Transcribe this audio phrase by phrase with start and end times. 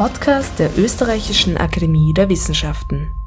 [0.00, 3.19] Podcast der Österreichischen Akademie der Wissenschaften.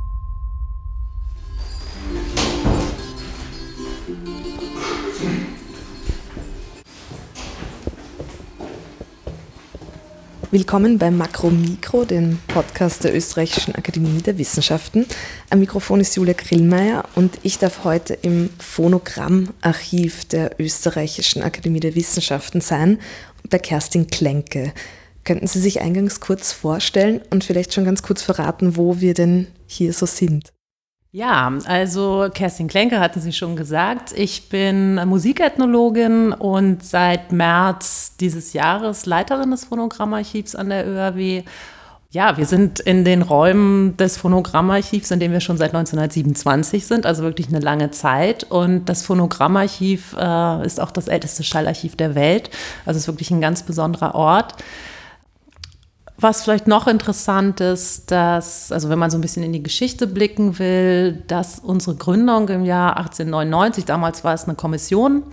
[10.54, 15.08] Willkommen beim Makromikro, dem Podcast der Österreichischen Akademie der Wissenschaften.
[15.50, 21.96] Am Mikrofon ist Julia Grillmeier und ich darf heute im Phonogrammarchiv der Österreichischen Akademie der
[21.96, 23.00] Wissenschaften sein,
[23.50, 24.74] bei Kerstin Klenke.
[25.24, 29.48] Könnten Sie sich eingangs kurz vorstellen und vielleicht schon ganz kurz verraten, wo wir denn
[29.66, 30.54] hier so sind?
[31.16, 34.14] Ja, also Kerstin Klenke hatten Sie schon gesagt.
[34.16, 41.44] Ich bin Musikethnologin und seit März dieses Jahres Leiterin des Phonogrammarchivs an der ÖAW.
[42.10, 47.06] Ja, wir sind in den Räumen des Phonogrammarchivs, in dem wir schon seit 1927 sind,
[47.06, 48.46] also wirklich eine lange Zeit.
[48.46, 52.50] Und das Phonogrammarchiv äh, ist auch das älteste Schallarchiv der Welt.
[52.88, 54.56] Also es ist wirklich ein ganz besonderer Ort.
[56.24, 60.08] Was vielleicht noch interessant ist, dass, also wenn man so ein bisschen in die Geschichte
[60.08, 65.24] blicken will, dass unsere Gründung im Jahr 1899, damals war es eine Kommission,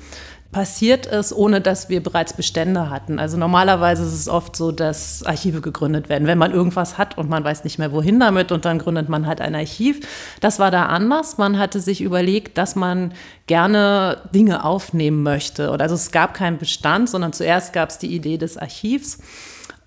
[0.51, 3.21] passiert ist, ohne dass wir bereits Bestände hatten.
[3.21, 7.31] Also normalerweise ist es oft so, dass Archive gegründet werden, wenn man irgendwas hat und
[7.31, 10.01] man weiß nicht mehr wohin damit und dann gründet man halt ein Archiv.
[10.41, 11.39] Das war da anders.
[11.39, 13.15] Man hatte sich überlegt, dass man
[13.47, 15.71] gerne Dinge aufnehmen möchte.
[15.71, 19.21] also es gab keinen Bestand, sondern zuerst gab es die Idee des Archivs.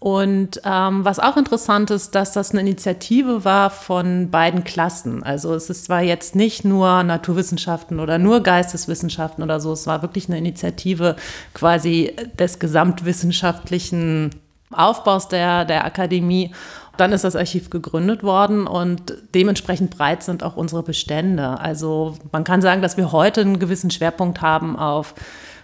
[0.03, 5.23] Und ähm, was auch interessant ist, dass das eine Initiative war von beiden Klassen.
[5.23, 10.01] Also es ist zwar jetzt nicht nur Naturwissenschaften oder nur Geisteswissenschaften oder so, es war
[10.01, 11.15] wirklich eine Initiative
[11.53, 14.31] quasi des gesamtwissenschaftlichen
[14.73, 16.53] Aufbaus der, der Akademie.
[16.97, 21.61] Dann ist das Archiv gegründet worden und dementsprechend breit sind auch unsere Bestände.
[21.61, 25.15] Also man kann sagen, dass wir heute einen gewissen Schwerpunkt haben auf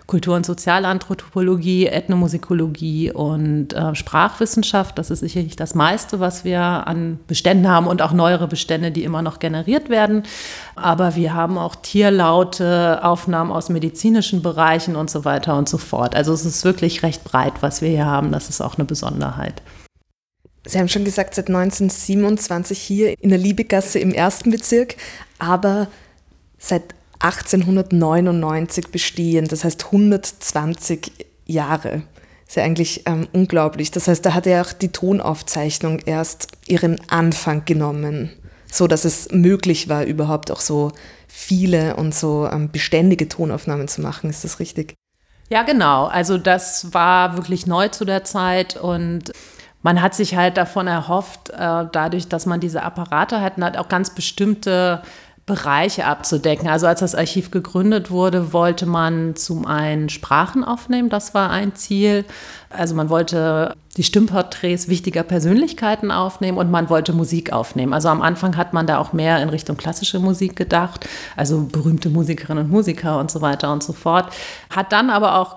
[0.10, 4.98] Kultur- und Sozialanthropologie, Ethnomusikologie und äh, Sprachwissenschaft.
[4.98, 9.04] Das ist sicherlich das meiste, was wir an Beständen haben und auch neuere Bestände, die
[9.04, 10.24] immer noch generiert werden.
[10.76, 16.16] Aber wir haben auch Tierlaute, Aufnahmen aus medizinischen Bereichen und so weiter und so fort.
[16.16, 18.32] Also es ist wirklich recht breit, was wir hier haben.
[18.32, 19.62] Das ist auch eine Besonderheit.
[20.66, 24.96] Sie haben schon gesagt, seit 1927 hier in der Liebegasse im ersten Bezirk,
[25.38, 25.88] aber
[26.58, 31.12] seit 1899 bestehen, das heißt 120
[31.46, 32.04] Jahre.
[32.48, 33.92] ist ja eigentlich ähm, unglaublich.
[33.92, 38.32] Das heißt, da hat ja auch die Tonaufzeichnung erst ihren Anfang genommen,
[38.72, 40.92] so dass es möglich war, überhaupt auch so
[41.28, 44.30] viele und so ähm, beständige Tonaufnahmen zu machen.
[44.30, 44.96] Ist das richtig?
[45.50, 46.06] Ja, genau.
[46.06, 49.32] Also das war wirklich neu zu der Zeit und
[49.82, 53.88] man hat sich halt davon erhofft, äh, dadurch, dass man diese Apparate hat, hat auch
[53.88, 55.02] ganz bestimmte
[55.50, 56.70] Bereiche abzudecken.
[56.70, 61.74] Also als das Archiv gegründet wurde, wollte man zum einen Sprachen aufnehmen, das war ein
[61.74, 62.24] Ziel.
[62.70, 67.94] Also man wollte die Stimmporträts wichtiger Persönlichkeiten aufnehmen und man wollte Musik aufnehmen.
[67.94, 72.12] Also am Anfang hat man da auch mehr in Richtung klassische Musik gedacht, also berühmte
[72.12, 74.32] Musikerinnen und Musiker und so weiter und so fort.
[74.70, 75.56] Hat dann aber auch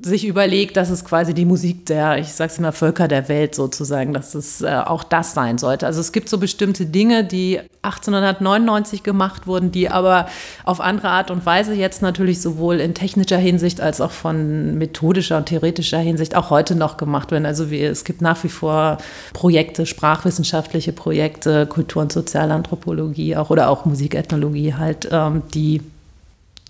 [0.00, 4.12] sich überlegt, dass es quasi die Musik der, ich sag's immer, Völker der Welt sozusagen,
[4.12, 5.86] dass es äh, auch das sein sollte.
[5.86, 10.26] Also es gibt so bestimmte Dinge, die 1899 gemacht wurden, die aber
[10.64, 15.36] auf andere Art und Weise jetzt natürlich sowohl in technischer Hinsicht als auch von methodischer
[15.36, 17.46] und theoretischer Hinsicht auch heute noch gemacht werden.
[17.46, 18.98] Also wir, es gibt nach wie vor
[19.32, 25.80] Projekte, sprachwissenschaftliche Projekte, Kultur- und Sozialanthropologie auch oder auch Musikethnologie halt, ähm, die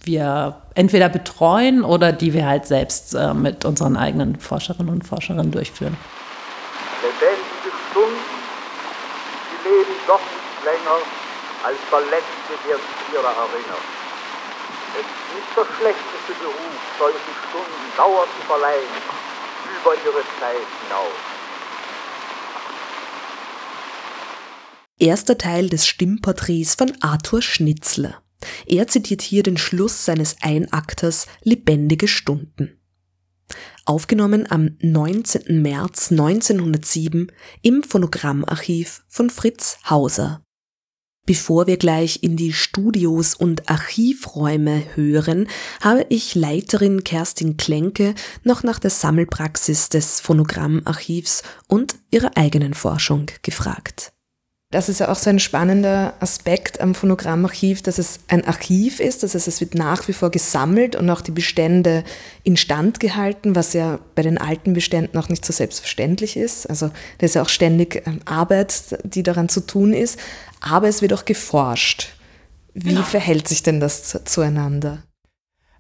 [0.09, 5.53] wir entweder betreuen oder die wir halt selbst äh, mit unseren eigenen Forscherinnen und Forschern
[5.53, 5.97] durchführen.
[7.03, 8.19] Lebendige Stunden,
[9.53, 10.99] die leben doch nicht länger,
[11.63, 13.87] als der letzte, der sich ihrer erinnert.
[14.99, 18.95] Es ist nicht der schlechteste Beruf, solche Stunden Dauer zu verleihen,
[19.79, 21.19] über ihre Zeit hinaus.
[24.99, 28.21] Erster Teil des Stimmporträts von Arthur Schnitzler.
[28.67, 32.79] Er zitiert hier den Schluss seines Einakters Lebendige Stunden.
[33.85, 35.63] Aufgenommen am 19.
[35.63, 37.33] März 1907
[37.63, 40.43] im Phonogrammarchiv von Fritz Hauser.
[41.29, 45.47] Bevor wir gleich in die Studios und Archivräume hören,
[45.83, 48.15] habe ich Leiterin Kerstin Klenke
[48.45, 54.15] noch nach der Sammelpraxis des Phonogrammarchivs und ihrer eigenen Forschung gefragt.
[54.71, 59.23] Das ist ja auch so ein spannender Aspekt am Phonogrammarchiv, dass es ein Archiv ist,
[59.23, 62.05] das heißt, es wird nach wie vor gesammelt und auch die Bestände
[62.45, 66.69] instand gehalten, was ja bei den alten Beständen auch nicht so selbstverständlich ist.
[66.69, 70.19] Also da ist ja auch ständig ähm, Arbeit, die daran zu tun ist,
[70.61, 72.11] aber es wird auch geforscht.
[72.75, 73.03] Wie genau.
[73.05, 75.03] verhält sich denn das zueinander?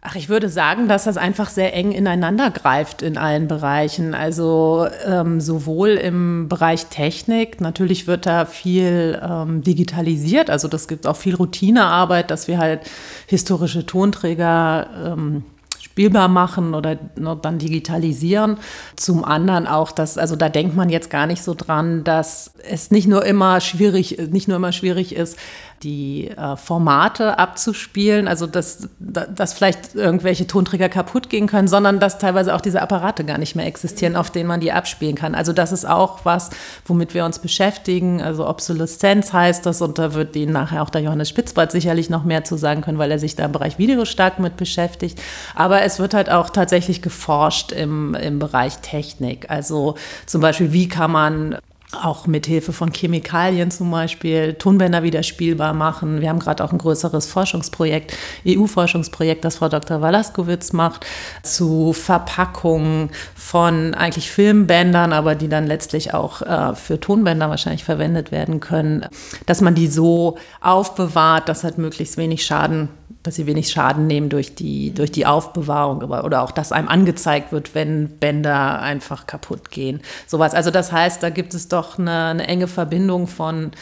[0.00, 4.14] Ach, ich würde sagen, dass das einfach sehr eng ineinander greift in allen Bereichen.
[4.14, 11.06] Also ähm, sowohl im Bereich Technik, natürlich wird da viel ähm, digitalisiert, also das gibt
[11.06, 12.82] auch viel Routinearbeit, dass wir halt
[13.26, 15.42] historische Tonträger ähm,
[15.80, 18.58] spielbar machen oder dann digitalisieren.
[18.94, 22.92] Zum anderen auch, dass, also da denkt man jetzt gar nicht so dran, dass es
[22.92, 25.36] nicht nur immer schwierig, nicht nur immer schwierig ist,
[25.82, 32.19] die äh, Formate abzuspielen, also dass, dass vielleicht irgendwelche Tonträger kaputt gehen können, sondern dass
[32.19, 35.34] teilweise auch diese Apparate gar nicht mehr existieren, auf denen man die abspielen kann.
[35.34, 36.50] Also das ist auch was,
[36.84, 38.20] womit wir uns beschäftigen.
[38.20, 42.24] Also Obsoleszenz heißt das und da wird Ihnen nachher auch der Johannes Spitzbart sicherlich noch
[42.24, 45.20] mehr zu sagen können, weil er sich da im Bereich Video stark mit beschäftigt.
[45.54, 49.50] Aber es wird halt auch tatsächlich geforscht im, im Bereich Technik.
[49.50, 49.94] Also
[50.26, 51.58] zum Beispiel, wie kann man
[51.93, 56.20] auch mit Hilfe von Chemikalien zum Beispiel Tonbänder wieder spielbar machen.
[56.20, 58.14] Wir haben gerade auch ein größeres Forschungsprojekt,
[58.46, 60.02] EU-Forschungsprojekt, das Frau Dr.
[60.02, 61.06] Walaskowitz macht,
[61.43, 68.32] zu Verpackungen von eigentlich Filmbändern, aber die dann letztlich auch äh, für Tonbänder wahrscheinlich verwendet
[68.32, 69.06] werden können,
[69.46, 72.91] dass man die so aufbewahrt, dass halt möglichst wenig Schaden
[73.28, 77.52] dass sie wenig Schaden nehmen durch die, durch die Aufbewahrung oder auch, dass einem angezeigt
[77.52, 80.00] wird, wenn Bänder einfach kaputt gehen.
[80.26, 80.54] Sowas.
[80.54, 83.72] Also das heißt, da gibt es doch eine, eine enge Verbindung von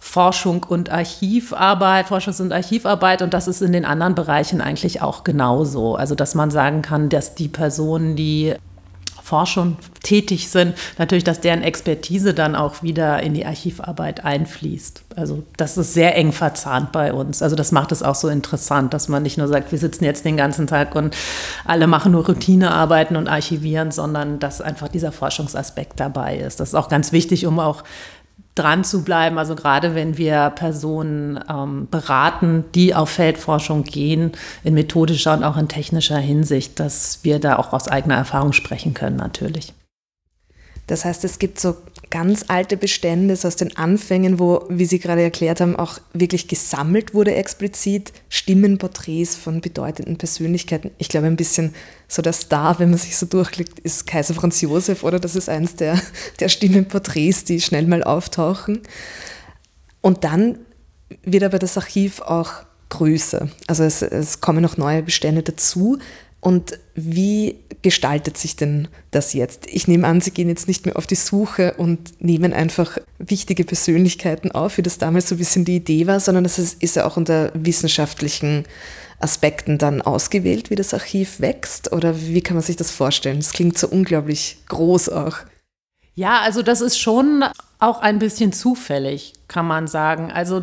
[0.00, 5.24] Forschung und Archivarbeit, Forschungs- und Archivarbeit und das ist in den anderen Bereichen eigentlich auch
[5.24, 5.96] genauso.
[5.96, 8.54] Also dass man sagen kann, dass die Personen, die
[9.26, 15.02] Forschung tätig sind, natürlich, dass deren Expertise dann auch wieder in die Archivarbeit einfließt.
[15.16, 17.42] Also das ist sehr eng verzahnt bei uns.
[17.42, 20.24] Also das macht es auch so interessant, dass man nicht nur sagt, wir sitzen jetzt
[20.24, 21.16] den ganzen Tag und
[21.64, 26.60] alle machen nur Routinearbeiten und archivieren, sondern dass einfach dieser Forschungsaspekt dabei ist.
[26.60, 27.82] Das ist auch ganz wichtig, um auch
[28.56, 29.38] dran zu bleiben.
[29.38, 34.32] Also gerade wenn wir Personen ähm, beraten, die auf Feldforschung gehen,
[34.64, 38.94] in methodischer und auch in technischer Hinsicht, dass wir da auch aus eigener Erfahrung sprechen
[38.94, 39.72] können natürlich.
[40.88, 41.76] Das heißt, es gibt so
[42.10, 46.48] ganz alte Bestände so aus den Anfängen, wo, wie Sie gerade erklärt haben, auch wirklich
[46.48, 50.90] gesammelt wurde explizit Stimmenporträts von bedeutenden Persönlichkeiten.
[50.98, 51.74] Ich glaube, ein bisschen
[52.08, 55.48] so der Star, wenn man sich so durchklickt, ist Kaiser Franz Josef oder das ist
[55.48, 56.00] eins der,
[56.40, 58.82] der Stimmenporträts, die schnell mal auftauchen.
[60.00, 60.58] Und dann
[61.24, 62.52] wird aber das Archiv auch
[62.88, 63.48] größer.
[63.66, 65.98] Also es, es kommen noch neue Bestände dazu.
[66.46, 69.66] Und wie gestaltet sich denn das jetzt?
[69.66, 73.64] Ich nehme an, Sie gehen jetzt nicht mehr auf die Suche und nehmen einfach wichtige
[73.64, 77.04] Persönlichkeiten auf, wie das damals so ein bisschen die Idee war, sondern es ist ja
[77.04, 78.62] auch unter wissenschaftlichen
[79.18, 81.92] Aspekten dann ausgewählt, wie das Archiv wächst?
[81.92, 83.38] Oder wie kann man sich das vorstellen?
[83.38, 85.38] Das klingt so unglaublich groß auch.
[86.14, 87.42] Ja, also das ist schon
[87.80, 90.30] auch ein bisschen zufällig, kann man sagen.
[90.30, 90.62] Also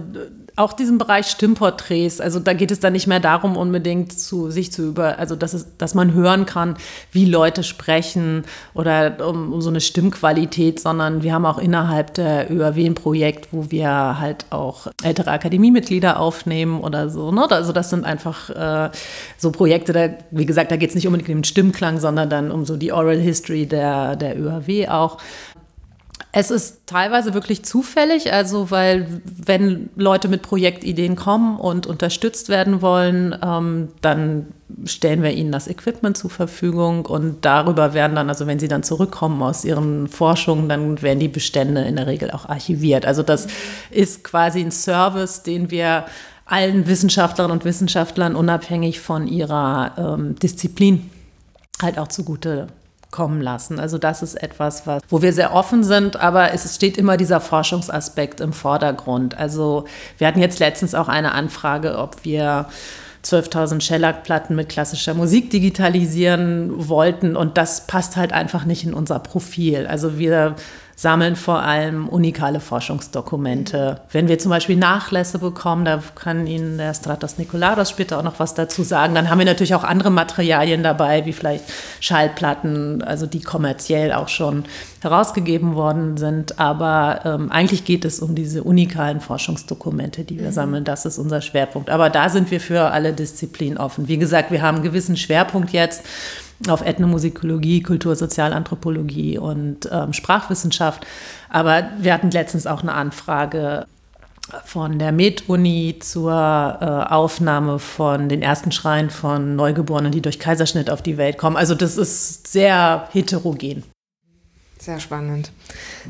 [0.55, 4.71] auch diesen Bereich Stimmporträts, also da geht es dann nicht mehr darum, unbedingt zu sich
[4.71, 6.77] zu über, also dass, es, dass man hören kann,
[7.11, 8.43] wie Leute sprechen
[8.75, 13.47] oder um, um so eine Stimmqualität, sondern wir haben auch innerhalb der ÖAW ein Projekt,
[13.51, 17.31] wo wir halt auch ältere Akademiemitglieder aufnehmen oder so.
[17.31, 17.49] Ne?
[17.49, 18.91] Also das sind einfach äh,
[19.37, 22.51] so Projekte, da, wie gesagt, da geht es nicht unbedingt um den Stimmklang, sondern dann
[22.51, 25.17] um so die Oral History der, der ÖAW auch.
[26.31, 32.81] Es ist teilweise wirklich zufällig, also weil wenn Leute mit Projektideen kommen und unterstützt werden
[32.81, 34.47] wollen, ähm, dann
[34.85, 38.81] stellen wir ihnen das Equipment zur Verfügung und darüber werden dann, also wenn sie dann
[38.81, 43.05] zurückkommen aus ihren Forschungen, dann werden die Bestände in der Regel auch archiviert.
[43.05, 43.47] Also das
[43.91, 46.05] ist quasi ein Service, den wir
[46.45, 51.09] allen Wissenschaftlerinnen und Wissenschaftlern unabhängig von ihrer ähm, Disziplin
[51.81, 52.67] halt auch zugute
[53.13, 53.79] kommen lassen.
[53.79, 57.39] Also das ist etwas, was, wo wir sehr offen sind, aber es steht immer dieser
[57.39, 59.37] Forschungsaspekt im Vordergrund.
[59.37, 59.85] Also
[60.17, 62.65] wir hatten jetzt letztens auch eine Anfrage, ob wir
[63.23, 69.19] 12.000 Shellac-Platten mit klassischer Musik digitalisieren wollten und das passt halt einfach nicht in unser
[69.19, 69.87] Profil.
[69.87, 70.55] Also wir
[70.95, 74.01] sammeln vor allem unikale Forschungsdokumente.
[74.11, 78.39] Wenn wir zum Beispiel Nachlässe bekommen, da kann Ihnen der Stratos Nikolaros später auch noch
[78.39, 81.65] was dazu sagen, dann haben wir natürlich auch andere Materialien dabei, wie vielleicht
[81.99, 84.65] Schallplatten, also die kommerziell auch schon
[85.01, 86.59] herausgegeben worden sind.
[86.59, 90.53] Aber ähm, eigentlich geht es um diese unikalen Forschungsdokumente, die wir mhm.
[90.53, 90.83] sammeln.
[90.83, 91.89] Das ist unser Schwerpunkt.
[91.89, 94.07] Aber da sind wir für alle Disziplinen offen.
[94.07, 96.03] Wie gesagt, wir haben einen gewissen Schwerpunkt jetzt
[96.69, 101.05] auf Ethnomusikologie, Kultursozialanthropologie und ähm, Sprachwissenschaft.
[101.49, 103.85] Aber wir hatten letztens auch eine Anfrage
[104.65, 110.89] von der Med-Uni zur äh, Aufnahme von den ersten Schreien von Neugeborenen, die durch Kaiserschnitt
[110.89, 111.55] auf die Welt kommen.
[111.55, 113.83] Also das ist sehr heterogen.
[114.79, 115.51] Sehr spannend.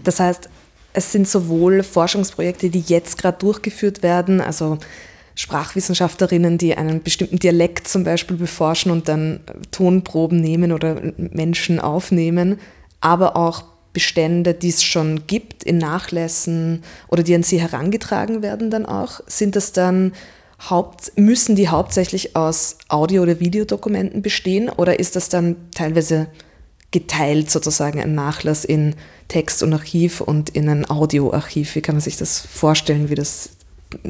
[0.04, 0.50] Das heißt,
[0.94, 4.78] es sind sowohl Forschungsprojekte, die jetzt gerade durchgeführt werden, also
[5.36, 9.40] Sprachwissenschaftlerinnen, die einen bestimmten Dialekt zum Beispiel beforschen und dann
[9.72, 12.60] Tonproben nehmen oder Menschen aufnehmen,
[13.02, 13.64] aber auch
[13.94, 19.22] Bestände, die es schon gibt in Nachlässen oder die an sie herangetragen werden dann auch?
[19.28, 20.14] Sind das dann
[20.70, 26.28] Haupt, müssen die hauptsächlich aus Audio- oder Videodokumenten bestehen oder ist das dann teilweise
[26.92, 28.96] geteilt sozusagen ein Nachlass in
[29.28, 31.76] Text und Archiv und in ein Audioarchiv?
[31.76, 33.50] Wie kann man sich das vorstellen, wie das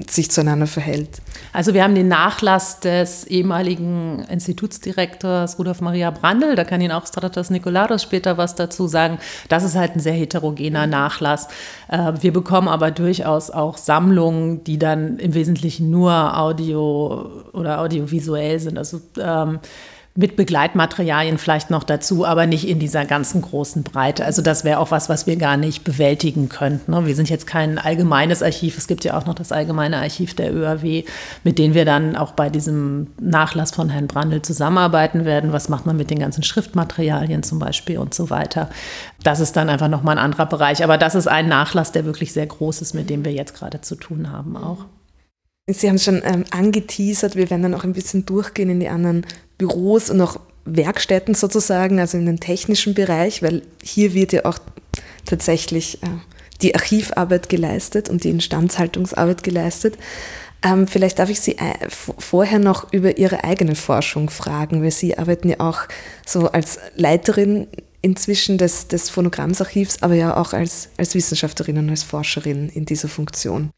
[0.10, 1.22] sich zueinander verhält.
[1.52, 7.06] Also wir haben den Nachlass des ehemaligen Institutsdirektors Rudolf Maria Brandl, da kann Ihnen auch
[7.06, 9.20] Stratos Nikolados später was dazu sagen.
[9.50, 11.48] Das ist halt ein sehr heterogener Nachlass.
[11.90, 18.60] Äh, wir bekommen aber durchaus auch Sammlungen, die dann im Wesentlichen nur audio oder audiovisuell
[18.60, 18.78] sind.
[18.78, 19.60] Also ähm,
[20.16, 24.24] mit Begleitmaterialien vielleicht noch dazu, aber nicht in dieser ganzen großen Breite.
[24.24, 26.92] Also das wäre auch was, was wir gar nicht bewältigen könnten.
[26.92, 27.08] Ne?
[27.08, 28.78] Wir sind jetzt kein allgemeines Archiv.
[28.78, 31.04] Es gibt ja auch noch das allgemeine Archiv der ÖAW,
[31.44, 35.52] mit denen wir dann auch bei diesem Nachlass von Herrn Brandl zusammenarbeiten werden.
[35.52, 38.70] Was macht man mit den ganzen Schriftmaterialien zum Beispiel und so weiter.
[39.24, 40.84] Das ist dann einfach nochmal ein anderer Bereich.
[40.84, 43.82] Aber das ist ein Nachlass, der wirklich sehr groß ist, mit dem wir jetzt gerade
[43.82, 44.86] zu tun haben auch.
[45.72, 48.90] Sie haben es schon ähm, angeteasert, wir werden dann auch ein bisschen durchgehen in die
[48.90, 49.26] anderen
[49.58, 54.60] Büros und auch Werkstätten sozusagen, also in den technischen Bereich, weil hier wird ja auch
[55.26, 56.08] tatsächlich äh,
[56.62, 59.98] die Archivarbeit geleistet und die Instandhaltungsarbeit geleistet.
[60.64, 65.18] Ähm, vielleicht darf ich Sie äh, vorher noch über Ihre eigene Forschung fragen, weil Sie
[65.18, 65.80] arbeiten ja auch
[66.26, 67.68] so als Leiterin
[68.02, 73.08] inzwischen des, des Phonogrammsarchivs, aber ja auch als, als Wissenschaftlerin und als Forscherin in dieser
[73.08, 73.72] Funktion.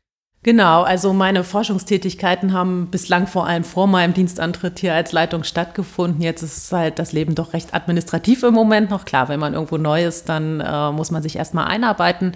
[0.45, 6.21] Genau, also meine Forschungstätigkeiten haben bislang vor allem vor meinem Dienstantritt hier als Leitung stattgefunden.
[6.21, 9.05] Jetzt ist halt das Leben doch recht administrativ im Moment noch.
[9.05, 12.33] Klar, wenn man irgendwo neu ist, dann äh, muss man sich erstmal einarbeiten.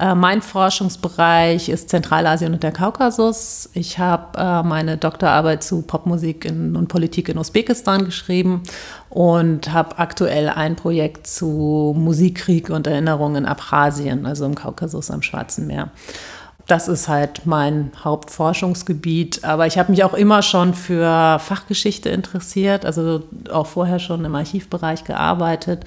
[0.00, 3.70] Äh, mein Forschungsbereich ist Zentralasien und der Kaukasus.
[3.72, 8.64] Ich habe äh, meine Doktorarbeit zu Popmusik in, und Politik in Usbekistan geschrieben
[9.10, 15.22] und habe aktuell ein Projekt zu Musikkrieg und Erinnerungen in Abchasien, also im Kaukasus am
[15.22, 15.90] Schwarzen Meer
[16.66, 19.44] das ist halt mein Hauptforschungsgebiet.
[19.44, 24.34] Aber ich habe mich auch immer schon für Fachgeschichte interessiert, also auch vorher schon im
[24.34, 25.84] Archivbereich gearbeitet.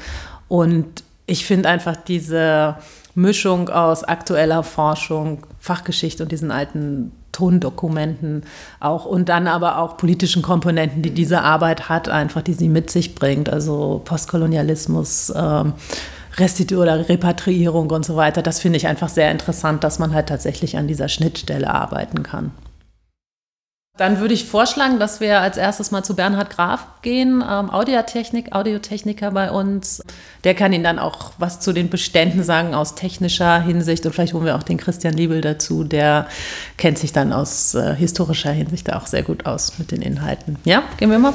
[0.48, 2.76] Und ich finde einfach diese
[3.16, 8.44] Mischung aus aktueller Forschung, Fachgeschichte und diesen alten Tondokumenten
[8.80, 12.90] auch und dann aber auch politischen Komponenten, die diese Arbeit hat, einfach die sie mit
[12.90, 15.32] sich bringt, also Postkolonialismus.
[15.36, 15.74] Ähm,
[16.38, 18.42] Restitu oder Repatriierung und so weiter.
[18.42, 22.52] Das finde ich einfach sehr interessant, dass man halt tatsächlich an dieser Schnittstelle arbeiten kann.
[23.98, 28.54] Dann würde ich vorschlagen, dass wir als erstes mal zu Bernhard Graf gehen, ähm, Audiotechnik,
[28.54, 30.04] Audiotechniker bei uns.
[30.44, 34.34] Der kann Ihnen dann auch was zu den Beständen sagen aus technischer Hinsicht und vielleicht
[34.34, 36.28] holen wir auch den Christian Liebel dazu, der
[36.78, 40.58] kennt sich dann aus äh, historischer Hinsicht auch sehr gut aus mit den Inhalten.
[40.64, 41.34] Ja, gehen wir mal.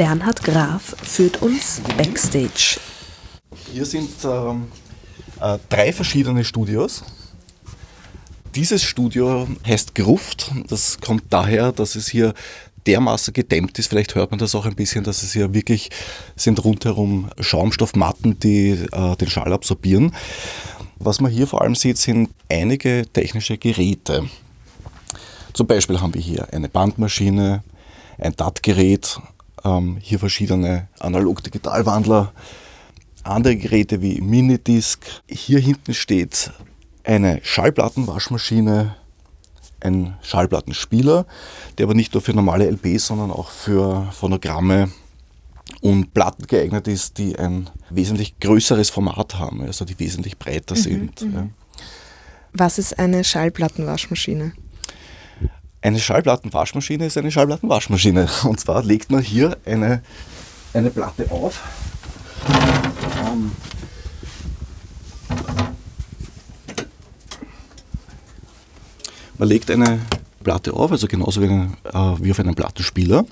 [0.00, 2.80] Bernhard Graf führt uns backstage.
[3.70, 4.68] Hier sind ähm,
[5.38, 7.04] äh, drei verschiedene Studios.
[8.54, 10.52] Dieses Studio heißt Gruft.
[10.68, 12.32] Das kommt daher, dass es hier
[12.86, 15.90] dermaßen gedämmt ist, vielleicht hört man das auch ein bisschen, dass es hier wirklich
[16.34, 20.14] sind rundherum Schaumstoffmatten, die äh, den Schall absorbieren.
[20.98, 24.30] Was man hier vor allem sieht, sind einige technische Geräte.
[25.52, 27.62] Zum Beispiel haben wir hier eine Bandmaschine,
[28.16, 29.20] ein DAT-Gerät,
[29.64, 32.32] ähm, hier verschiedene Analog-Digitalwandler,
[33.22, 35.00] andere Geräte wie Minidisc.
[35.28, 36.52] Hier hinten steht
[37.04, 38.96] eine Schallplattenwaschmaschine,
[39.80, 41.26] ein Schallplattenspieler,
[41.78, 44.90] der aber nicht nur für normale LPs, sondern auch für Phonogramme
[45.80, 50.80] und Platten geeignet ist, die ein wesentlich größeres Format haben, also die wesentlich breiter mhm,
[50.80, 51.22] sind.
[51.22, 51.34] Mhm.
[51.34, 51.46] Ja.
[52.52, 54.52] Was ist eine Schallplattenwaschmaschine?
[55.82, 58.28] Eine Schallplattenwaschmaschine ist eine Schallplattenwaschmaschine.
[58.44, 60.02] Und zwar legt man hier eine,
[60.74, 61.62] eine Platte auf.
[63.26, 63.52] Ähm,
[69.38, 70.00] man legt eine
[70.44, 73.24] Platte auf, also genauso wie, eine, äh, wie auf einem Plattenspieler.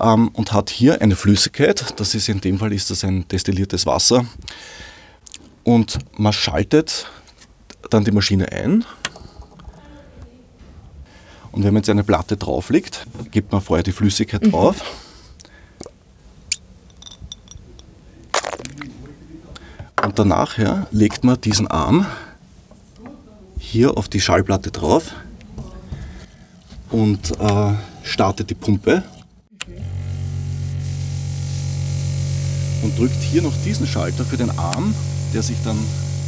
[0.00, 3.86] Ähm, und hat hier eine Flüssigkeit, das ist in dem Fall ist das ein destilliertes
[3.86, 4.26] Wasser.
[5.62, 7.08] Und man schaltet
[7.90, 8.84] dann die Maschine ein
[11.54, 14.50] und wenn man jetzt eine Platte drauf legt, gibt man vorher die Flüssigkeit mhm.
[14.50, 14.82] drauf.
[20.04, 22.06] Und danach ja, legt man diesen Arm
[23.58, 25.12] hier auf die Schallplatte drauf
[26.90, 29.04] und äh, startet die Pumpe
[32.82, 34.92] und drückt hier noch diesen Schalter für den Arm,
[35.32, 35.78] der sich dann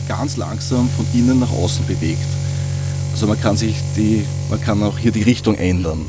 [0.06, 2.35] ganz langsam von innen nach außen bewegt.
[3.16, 6.04] Also man kann sich die, man kann auch hier die Richtung ändern.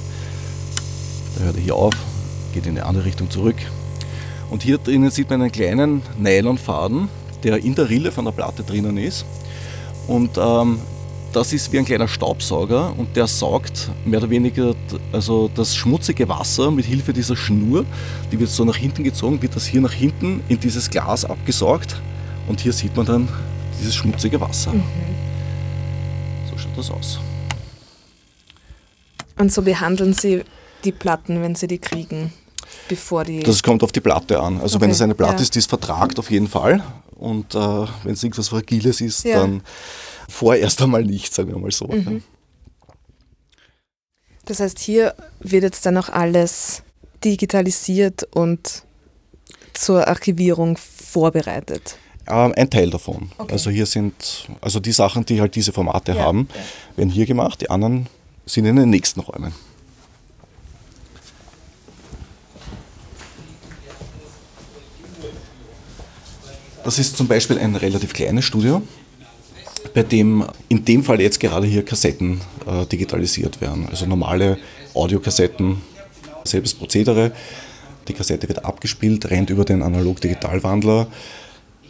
[1.38, 1.94] Da hört er hier auf,
[2.54, 3.56] geht in eine andere Richtung zurück.
[4.50, 7.08] Und hier drinnen sieht man einen kleinen Nylonfaden,
[7.44, 9.24] der in der Rille von der Platte drinnen ist.
[10.06, 10.80] Und ähm,
[11.32, 14.76] das ist wie ein kleiner Staubsauger und der saugt mehr oder weniger
[15.14, 17.86] also das schmutzige Wasser mit Hilfe dieser Schnur,
[18.34, 22.02] die wird so nach hinten gezogen, wird das hier nach hinten in dieses Glas abgesaugt
[22.50, 23.30] und hier sieht man dann
[23.80, 24.74] dieses schmutzige Wasser.
[24.74, 25.17] Mhm.
[26.78, 27.20] Das aus.
[29.38, 30.44] Und so behandeln Sie
[30.84, 32.32] die Platten, wenn Sie die kriegen,
[32.88, 33.40] bevor die.
[33.40, 34.62] Das kommt auf die Platte an.
[34.62, 34.84] Also okay.
[34.84, 35.42] wenn es eine Platte ja.
[35.42, 36.84] ist, die es vertragt auf jeden Fall.
[37.16, 39.40] Und äh, wenn es irgendwas Fragiles ist, ja.
[39.40, 39.64] dann
[40.30, 41.88] vorerst einmal nicht, sagen wir mal so.
[41.88, 42.24] Mhm.
[44.46, 46.84] Das heißt, hier wird jetzt dann auch alles
[47.24, 48.84] digitalisiert und
[49.74, 51.98] zur Archivierung vorbereitet.
[52.30, 53.30] Ähm, ein Teil davon.
[53.38, 53.54] Okay.
[53.54, 56.48] Also hier sind, also die Sachen, die halt diese Formate ja, haben,
[56.96, 58.08] werden hier gemacht, die anderen
[58.46, 59.54] sind in den nächsten Räumen.
[66.84, 68.82] Das ist zum Beispiel ein relativ kleines Studio
[69.94, 73.88] bei dem in dem Fall jetzt gerade hier Kassetten äh, digitalisiert werden.
[73.90, 74.60] Also normale
[74.94, 75.82] Audiokassetten,
[76.44, 77.32] selbes Prozedere.
[78.08, 81.08] Die Kassette wird abgespielt, rennt über den Analog-Digital-Wandler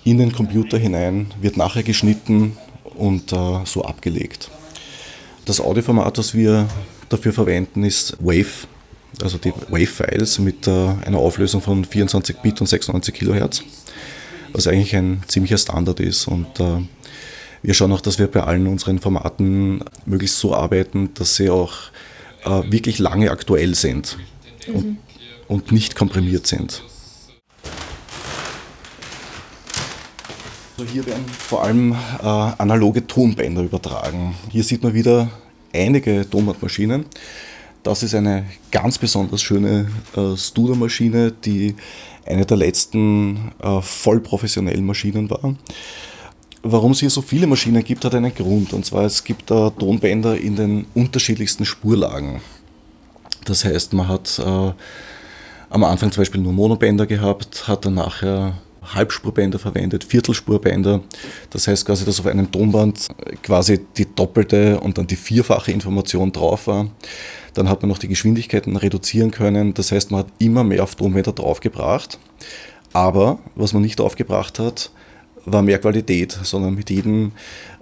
[0.10, 2.56] in den Computer hinein, wird nachher geschnitten
[2.96, 4.50] und äh, so abgelegt.
[5.44, 6.70] Das Audioformat, das wir
[7.10, 8.68] dafür verwenden, ist WAVE,
[9.22, 10.72] also die WAVE-Files mit äh,
[11.06, 13.64] einer Auflösung von 24 Bit und 96 Kilohertz,
[14.54, 16.26] was eigentlich ein ziemlicher Standard ist.
[16.30, 16.84] Und äh,
[17.62, 21.74] wir schauen auch, dass wir bei allen unseren Formaten möglichst so arbeiten, dass sie auch
[22.46, 24.18] äh, wirklich lange aktuell sind
[24.74, 25.00] und,
[25.50, 26.82] und nicht komprimiert sind.
[30.78, 34.36] Also hier werden vor allem äh, analoge Tonbänder übertragen.
[34.52, 35.28] Hier sieht man wieder
[35.74, 37.06] einige Tonbandmaschinen.
[37.82, 41.76] Das ist eine ganz besonders schöne äh, Studer-Maschine, die
[42.28, 45.56] eine der letzten äh, voll professionellen Maschinen war.
[46.62, 48.72] Warum es hier so viele Maschinen gibt, hat einen Grund.
[48.74, 52.40] Und zwar, es gibt äh, Tonbänder in den unterschiedlichsten Spurlagen.
[53.46, 54.74] Das heißt, man hat äh,
[55.72, 58.54] am Anfang zum Beispiel nur Monobänder gehabt, hat dann nachher
[58.94, 61.02] Halbspurbänder verwendet, Viertelspurbänder.
[61.50, 63.08] Das heißt quasi, dass auf einem Tonband
[63.44, 66.88] quasi die doppelte und dann die vierfache Information drauf war.
[67.54, 69.74] Dann hat man noch die Geschwindigkeiten reduzieren können.
[69.74, 72.20] Das heißt, man hat immer mehr auf Tonbänder draufgebracht.
[72.94, 74.92] Aber was man nicht aufgebracht hat,
[75.46, 77.32] war mehr Qualität, sondern mit jedem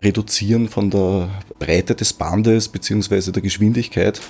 [0.03, 3.31] Reduzieren von der Breite des Bandes bzw.
[3.31, 4.21] der Geschwindigkeit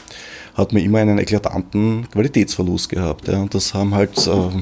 [0.55, 3.27] hat man immer einen eklatanten Qualitätsverlust gehabt.
[3.27, 3.41] Ja.
[3.41, 4.61] Und das haben halt äh,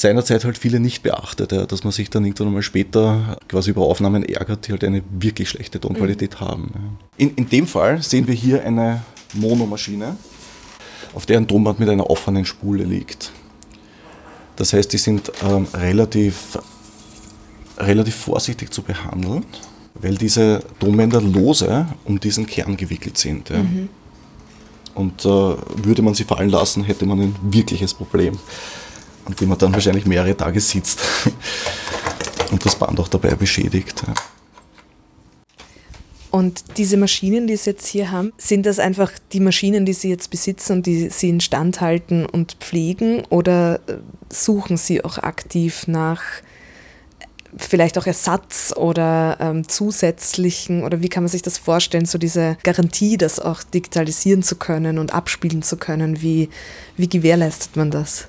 [0.00, 3.82] seinerzeit halt viele nicht beachtet, ja, dass man sich dann irgendwann mal später quasi über
[3.82, 6.44] Aufnahmen ärgert, die halt eine wirklich schlechte Tonqualität mhm.
[6.44, 6.70] haben.
[6.74, 7.24] Ja.
[7.24, 10.16] In, in dem Fall sehen wir hier eine Monomaschine,
[11.14, 13.32] auf der ein Tonband mit einer offenen Spule liegt.
[14.56, 16.58] Das heißt, die sind ähm, relativ
[17.78, 19.44] relativ vorsichtig zu behandeln,
[19.94, 23.50] weil diese Tonbänder lose um diesen Kern gewickelt sind.
[23.50, 23.58] Ja.
[23.58, 23.88] Mhm.
[24.94, 28.38] Und äh, würde man sie fallen lassen, hätte man ein wirkliches Problem,
[29.26, 31.00] an dem man dann wahrscheinlich mehrere Tage sitzt
[32.50, 34.02] und das Band auch dabei beschädigt.
[36.30, 40.10] Und diese Maschinen, die Sie jetzt hier haben, sind das einfach die Maschinen, die Sie
[40.10, 43.24] jetzt besitzen und die Sie instand halten und pflegen?
[43.30, 43.94] Oder äh,
[44.30, 46.22] suchen Sie auch aktiv nach
[47.56, 52.58] vielleicht auch Ersatz oder ähm, zusätzlichen oder wie kann man sich das vorstellen, so diese
[52.62, 56.50] Garantie, das auch digitalisieren zu können und abspielen zu können, wie,
[56.98, 58.28] wie gewährleistet man das?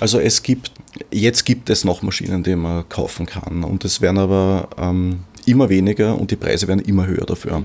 [0.00, 0.70] Also es gibt,
[1.10, 5.68] jetzt gibt es noch Maschinen, die man kaufen kann und es werden aber ähm, immer
[5.68, 7.64] weniger und die Preise werden immer höher dafür.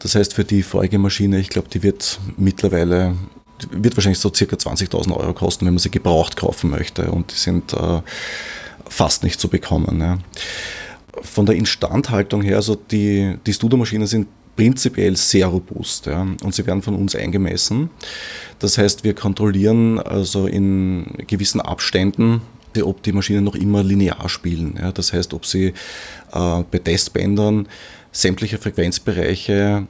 [0.00, 3.14] Das heißt, für die vorige Maschine, ich glaube, die wird mittlerweile
[3.70, 7.10] wird wahrscheinlich so circa 20.000 Euro kosten, wenn man sie gebraucht kaufen möchte.
[7.10, 8.00] Und die sind äh,
[8.88, 10.00] fast nicht zu bekommen.
[10.00, 10.18] Ja.
[11.22, 14.26] Von der Instandhaltung her, also die, die Studio-Maschinen sind
[14.56, 17.90] prinzipiell sehr robust ja, und sie werden von uns eingemessen.
[18.58, 22.42] Das heißt, wir kontrollieren also in gewissen Abständen,
[22.82, 24.78] ob die Maschinen noch immer linear spielen.
[24.80, 24.92] Ja.
[24.92, 25.72] Das heißt, ob sie äh,
[26.70, 27.68] bei Testbändern
[28.12, 29.86] sämtliche Frequenzbereiche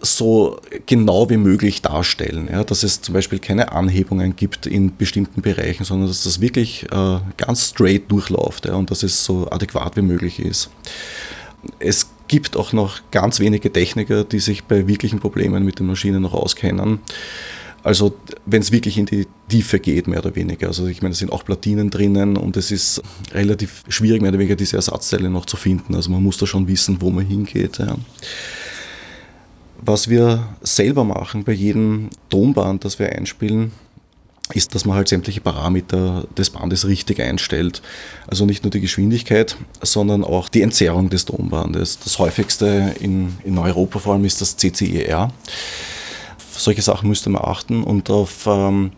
[0.00, 2.48] so genau wie möglich darstellen.
[2.50, 6.84] Ja, dass es zum Beispiel keine Anhebungen gibt in bestimmten Bereichen, sondern dass das wirklich
[6.92, 10.70] äh, ganz straight durchläuft ja, und dass es so adäquat wie möglich ist.
[11.78, 16.22] Es gibt auch noch ganz wenige Techniker, die sich bei wirklichen Problemen mit den Maschinen
[16.22, 17.00] noch auskennen.
[17.82, 20.68] Also wenn es wirklich in die Tiefe geht, mehr oder weniger.
[20.68, 24.38] Also ich meine, es sind auch Platinen drinnen und es ist relativ schwierig, mehr oder
[24.38, 25.94] weniger diese Ersatzteile noch zu finden.
[25.94, 27.78] Also man muss da schon wissen, wo man hingeht.
[27.78, 27.96] Ja.
[29.82, 33.72] Was wir selber machen bei jedem Tonband, das wir einspielen,
[34.52, 37.80] ist, dass man halt sämtliche Parameter des Bandes richtig einstellt.
[38.26, 41.98] Also nicht nur die Geschwindigkeit, sondern auch die Entzerrung des Tonbandes.
[42.00, 45.32] Das häufigste in, in Europa vor allem ist das CCER
[46.58, 48.92] solche Sachen müsste man achten und auf, ähm,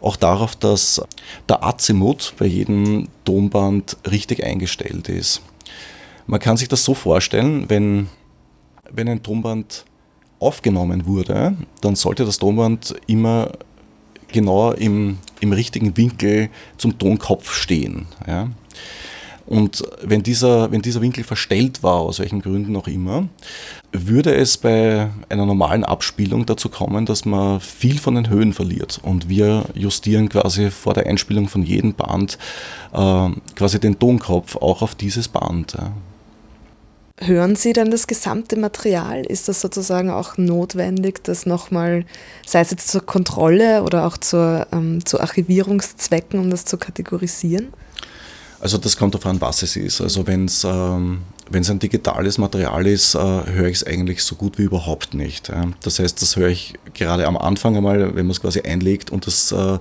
[0.00, 1.02] auch darauf, dass
[1.48, 5.42] der Azimut bei jedem Tonband richtig eingestellt ist.
[6.26, 8.08] Man kann sich das so vorstellen, wenn,
[8.90, 9.84] wenn ein Tonband
[10.38, 13.52] aufgenommen wurde, dann sollte das Tonband immer
[14.28, 18.06] genau im, im richtigen Winkel zum Tonkopf stehen.
[18.26, 18.48] Ja.
[19.46, 23.28] Und wenn dieser, wenn dieser Winkel verstellt war, aus welchen Gründen auch immer,
[23.92, 28.98] würde es bei einer normalen Abspielung dazu kommen, dass man viel von den Höhen verliert.
[29.02, 32.38] Und wir justieren quasi vor der Einspielung von jedem Band
[32.92, 35.74] äh, quasi den Tonkopf auch auf dieses Band.
[35.74, 35.92] Ja.
[37.18, 39.24] Hören Sie dann das gesamte Material?
[39.24, 42.04] Ist das sozusagen auch notwendig, das nochmal,
[42.46, 47.68] sei es jetzt zur Kontrolle oder auch zur, ähm, zu Archivierungszwecken, um das zu kategorisieren?
[48.60, 50.02] Also das kommt an, was es ist.
[50.02, 54.58] Also wenn es ähm, ein digitales Material ist, äh, höre ich es eigentlich so gut
[54.58, 55.48] wie überhaupt nicht.
[55.48, 55.68] Ja.
[55.82, 59.26] Das heißt, das höre ich gerade am Anfang einmal, wenn man es quasi einlegt und
[59.26, 59.78] das, äh,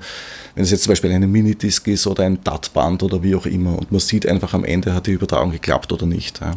[0.56, 3.78] wenn es jetzt zum Beispiel eine Minidisc ist oder ein DAT-Band oder wie auch immer
[3.78, 6.40] und man sieht einfach am Ende, hat die Übertragung geklappt oder nicht.
[6.40, 6.54] Ja.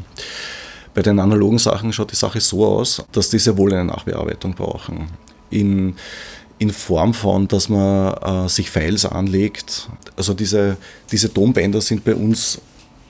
[0.95, 4.55] Bei den analogen Sachen schaut die Sache so aus, dass die sehr wohl eine Nachbearbeitung
[4.55, 5.09] brauchen.
[5.51, 5.95] In
[6.59, 9.89] in Form von, dass man äh, sich Files anlegt.
[10.17, 10.77] Also diese,
[11.11, 12.61] diese Tonbänder sind bei uns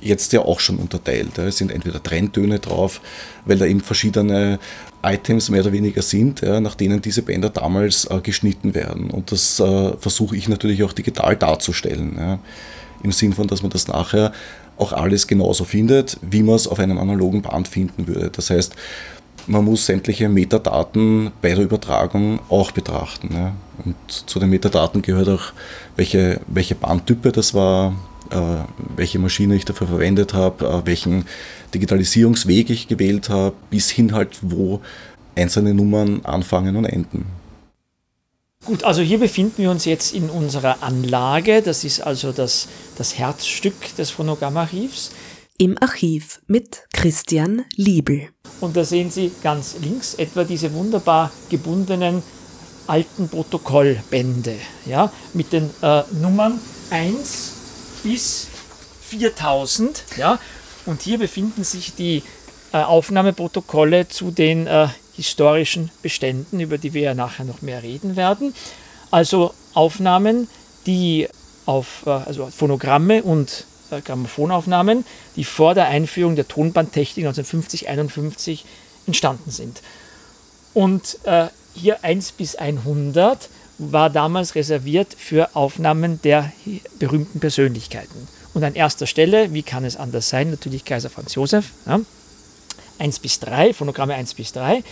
[0.01, 1.39] jetzt ja auch schon unterteilt.
[1.39, 3.01] Es sind entweder Trenntöne drauf,
[3.47, 4.61] weil da eben verschiedene
[5.03, 9.11] Items mehr oder weniger sind, nach denen diese Bänder damals äh, geschnitten werden.
[9.11, 12.39] Und das äh, versuche ich natürlich auch digital darzustellen.
[13.03, 14.33] Im Sinn von, dass man das nachher
[14.79, 18.31] auch alles genauso findet, wie man es auf einem analogen Band finden würde.
[18.31, 18.75] Das heißt,
[19.47, 23.31] man muss sämtliche Metadaten bei der Übertragung auch betrachten.
[23.33, 23.53] Ja.
[23.85, 25.53] Und zu den Metadaten gehört auch,
[25.97, 27.95] welche, welche Bandtype das war,
[28.31, 28.37] äh,
[28.97, 31.25] welche Maschine ich dafür verwendet habe, äh, welchen
[31.75, 34.81] Digitalisierungsweg ich gewählt habe, bis hin halt, wo
[35.35, 37.27] einzelne Nummern anfangen und enden.
[38.69, 41.63] Gut, also hier befinden wir uns jetzt in unserer Anlage.
[41.63, 45.13] Das ist also das, das Herzstück des Phonogrammarchivs
[45.57, 48.29] im Archiv mit Christian Liebel.
[48.61, 52.23] Und da sehen Sie ganz links etwa diese wunderbar gebundenen
[52.87, 57.53] alten Protokollbände ja, mit den äh, Nummern 1
[58.03, 58.49] bis
[59.01, 60.05] 4000.
[60.19, 60.39] Ja,
[60.85, 62.23] und hier befinden sich die
[62.75, 68.17] äh, Aufnahmeprotokolle zu den äh, historischen Beständen, über die wir ja nachher noch mehr reden
[68.17, 68.55] werden.
[69.11, 70.49] Also Aufnahmen,
[70.87, 71.29] die
[71.67, 75.05] auf äh, also Phonogramme und äh, Grammophonaufnahmen,
[75.35, 78.61] die vor der Einführung der Tonbandtechnik 1950-51
[79.07, 79.83] entstanden sind.
[80.73, 86.53] Und äh, hier 1 bis 100 war damals reserviert für Aufnahmen der
[86.99, 88.29] berühmten Persönlichkeiten.
[88.55, 92.01] Und an erster Stelle, wie kann es anders sein, natürlich Kaiser Franz Josef, ja,
[92.99, 94.83] 1 bis 3, Phonogramme 1 bis 3.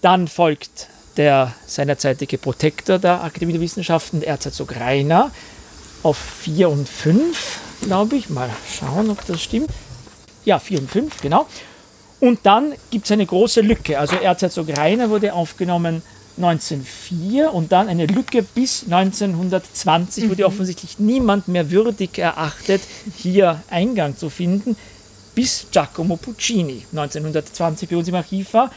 [0.00, 5.30] Dann folgt der seinerzeitige Protektor der Akademie der Wissenschaften, Erzherzog Rainer,
[6.02, 8.30] auf 4 und 5 glaube ich.
[8.30, 9.70] Mal schauen, ob das stimmt.
[10.44, 11.46] Ja, 4 und 5, genau.
[12.20, 13.98] Und dann gibt es eine große Lücke.
[13.98, 16.02] Also Erzherzog Rainer wurde aufgenommen
[16.36, 20.30] 1904 und dann eine Lücke bis 1920, mhm.
[20.30, 22.82] wurde offensichtlich niemand mehr würdig erachtet,
[23.16, 24.76] hier Eingang zu finden,
[25.36, 28.72] bis Giacomo Puccini 1920 bei uns im Archiv war.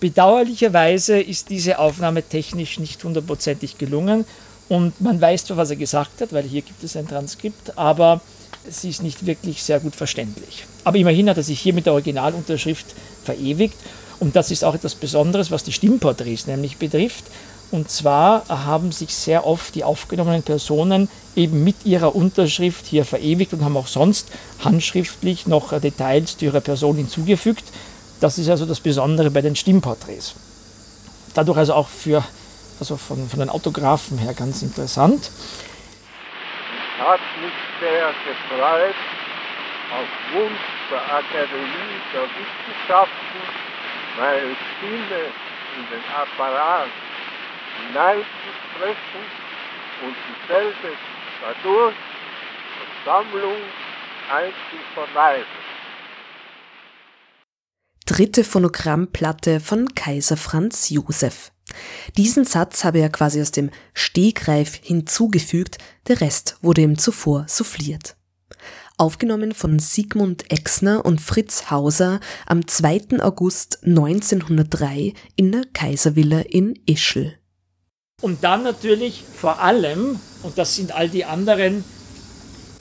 [0.00, 4.24] Bedauerlicherweise ist diese Aufnahme technisch nicht hundertprozentig gelungen
[4.68, 8.20] und man weiß zwar, was er gesagt hat, weil hier gibt es ein Transkript, aber
[8.68, 10.64] sie ist nicht wirklich sehr gut verständlich.
[10.84, 12.86] Aber immerhin hat er sich hier mit der Originalunterschrift
[13.24, 13.76] verewigt.
[14.20, 17.24] Und das ist auch etwas Besonderes, was die Stimmporträts nämlich betrifft.
[17.70, 23.52] Und zwar haben sich sehr oft die aufgenommenen Personen eben mit ihrer Unterschrift hier verewigt
[23.52, 24.28] und haben auch sonst
[24.64, 27.64] handschriftlich noch Details zu ihrer Person hinzugefügt.
[28.20, 30.34] Das ist also das Besondere bei den Stimmporträts.
[31.34, 32.24] Dadurch also auch für
[32.80, 35.30] also von, von den Autographen her ganz interessant.
[36.98, 38.94] Es hat mich sehr gefreut,
[39.92, 43.40] auf Wunsch der Akademie der Wissenschaften,
[44.18, 45.20] weil viele
[45.76, 46.88] in den Apparat
[47.88, 49.22] hineinzusprechen
[50.04, 50.96] und dieselbe
[51.40, 51.94] dadurch
[53.04, 53.56] Versammlung
[54.30, 55.46] einzuverweisen.
[58.06, 61.52] Dritte Phonogrammplatte von Kaiser Franz Josef.
[62.16, 68.16] Diesen Satz habe er quasi aus dem Stegreif hinzugefügt, der Rest wurde ihm zuvor souffliert.
[68.98, 73.20] Aufgenommen von Sigmund Exner und Fritz Hauser am 2.
[73.20, 77.39] August 1903 in der Kaiservilla in Ischl.
[78.20, 81.84] Und dann natürlich vor allem, und das sind all die anderen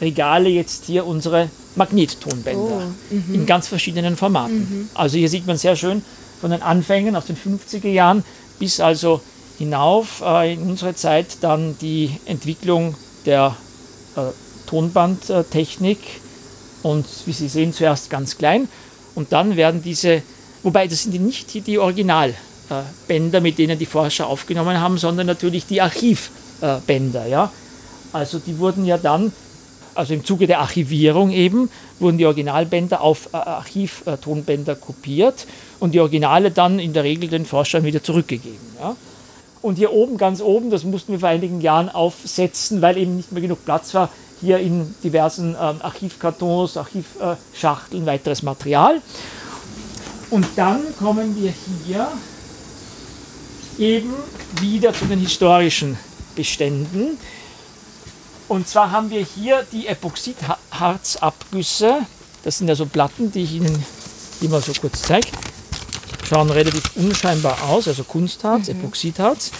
[0.01, 2.61] Regale jetzt hier, unsere Magnettonbänder.
[2.61, 4.89] Oh, in ganz verschiedenen Formaten.
[4.93, 6.03] Also hier sieht man sehr schön
[6.41, 8.23] von den Anfängen aus den 50er Jahren
[8.59, 9.21] bis also
[9.57, 13.55] hinauf äh, in unsere Zeit dann die Entwicklung der
[14.15, 14.21] äh,
[14.67, 15.99] Tonbandtechnik.
[16.81, 18.67] Und wie Sie sehen zuerst ganz klein.
[19.15, 20.21] Und dann werden diese,
[20.63, 21.77] wobei das sind die nicht die, die
[22.69, 27.27] Originalbänder, mit denen die Forscher aufgenommen haben, sondern natürlich die Archivbänder.
[27.27, 27.51] Ja?
[28.13, 29.31] Also die wurden ja dann,
[29.95, 35.45] also im Zuge der Archivierung eben, wurden die Originalbänder auf äh, Archivtonbänder kopiert
[35.79, 38.57] und die Originale dann in der Regel den Forschern wieder zurückgegeben.
[38.79, 38.95] Ja?
[39.61, 43.31] Und hier oben, ganz oben, das mussten wir vor einigen Jahren aufsetzen, weil eben nicht
[43.31, 49.01] mehr genug Platz war, hier in diversen ähm, Archivkartons, Archivschachteln weiteres Material.
[50.29, 51.53] Und dann kommen wir
[51.85, 52.07] hier
[53.79, 54.13] eben
[54.59, 55.97] wieder zu den historischen
[56.35, 57.17] Beständen.
[58.47, 62.05] Und zwar haben wir hier die Epoxidharzabgüsse.
[62.43, 63.85] Das sind also Platten, die ich Ihnen
[64.49, 65.29] mal so kurz zeige.
[66.27, 69.51] Schauen relativ unscheinbar aus, also Kunstharz, Epoxidharz.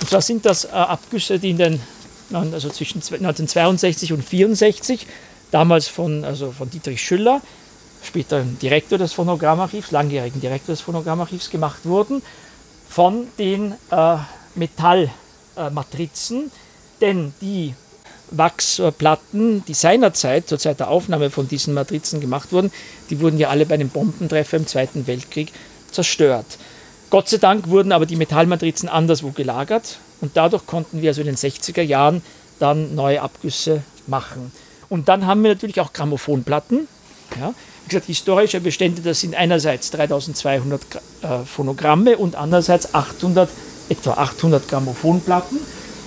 [0.00, 1.80] Und zwar sind das äh, Abgüsse, die in den,
[2.30, 5.06] also zwischen 1962 und 64,
[5.50, 7.40] damals von, also von Dietrich Schüller,
[8.02, 12.22] später Direktor des Phonogrammarchivs, langjährigen Direktor des Phonogrammarchivs gemacht wurden,
[12.98, 14.16] von den äh,
[14.56, 16.50] Metallmatrizen,
[17.00, 17.76] denn die
[18.32, 22.72] Wachsplatten, die seinerzeit, zur Zeit der Aufnahme von diesen Matrizen gemacht wurden,
[23.08, 25.52] die wurden ja alle bei einem Bombentreffer im Zweiten Weltkrieg
[25.92, 26.58] zerstört.
[27.08, 31.28] Gott sei Dank wurden aber die Metallmatrizen anderswo gelagert und dadurch konnten wir also in
[31.28, 32.20] den 60er Jahren
[32.58, 34.50] dann neue Abgüsse machen.
[34.88, 36.88] Und dann haben wir natürlich auch Grammophonplatten.
[37.38, 37.54] Ja.
[37.88, 40.82] Wie gesagt, historische Bestände, das sind einerseits 3200
[41.22, 43.48] äh, Phonogramme und andererseits 800,
[43.88, 45.58] etwa 800 Grammophonplatten.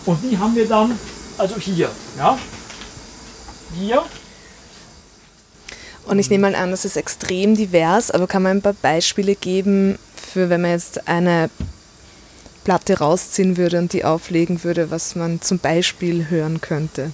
[0.06, 0.92] Und die haben wir dann
[1.40, 1.90] also hier.
[2.20, 2.38] Ja.
[3.80, 4.04] Hier
[6.06, 9.34] Und ich nehme mal an, das ist extrem divers, aber kann man ein paar Beispiele
[9.34, 11.50] geben, für wenn man jetzt eine
[12.64, 17.10] Platte rausziehen würde und die auflegen würde, was man zum Beispiel hören könnte?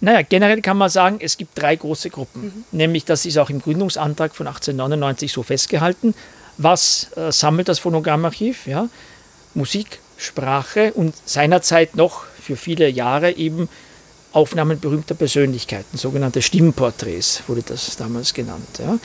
[0.00, 2.64] Naja, generell kann man sagen, es gibt drei große Gruppen.
[2.72, 6.14] Nämlich, das ist auch im Gründungsantrag von 1899 so festgehalten.
[6.58, 8.66] Was äh, sammelt das Phonogrammarchiv?
[8.66, 8.88] Ja?
[9.54, 13.68] Musik, Sprache und seinerzeit noch für viele Jahre eben
[14.32, 18.78] Aufnahmen berühmter Persönlichkeiten, sogenannte Stimmporträts wurde das damals genannt.
[18.78, 18.98] Ja?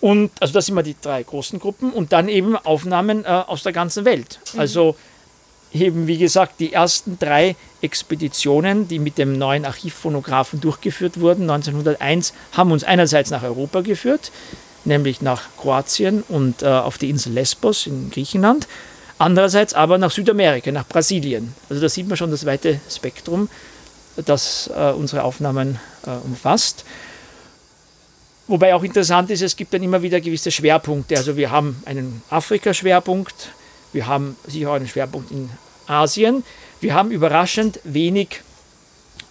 [0.00, 3.62] Und also das sind mal die drei großen Gruppen und dann eben Aufnahmen äh, aus
[3.62, 4.38] der ganzen Welt.
[4.56, 4.96] Also
[5.74, 12.32] eben wie gesagt die ersten drei Expeditionen, die mit dem neuen Archivphonographen durchgeführt wurden, 1901,
[12.52, 14.30] haben uns einerseits nach Europa geführt,
[14.84, 18.68] nämlich nach Kroatien und äh, auf die Insel Lesbos in Griechenland,
[19.18, 21.54] andererseits aber nach Südamerika, nach Brasilien.
[21.68, 23.48] Also da sieht man schon das weite Spektrum,
[24.24, 26.84] das äh, unsere Aufnahmen äh, umfasst.
[28.46, 31.16] Wobei auch interessant ist, es gibt dann immer wieder gewisse Schwerpunkte.
[31.16, 33.48] Also wir haben einen Afrika-Schwerpunkt,
[33.92, 35.48] wir haben sicher auch einen Schwerpunkt in
[35.86, 36.44] Asien,
[36.80, 38.40] wir haben überraschend wenig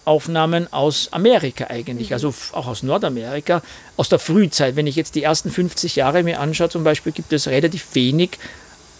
[0.04, 3.62] Aufnahmen aus Amerika eigentlich, also f- auch aus Nordamerika,
[3.96, 4.76] aus der Frühzeit.
[4.76, 8.38] Wenn ich jetzt die ersten 50 Jahre mir anschaue, zum Beispiel, gibt es relativ wenig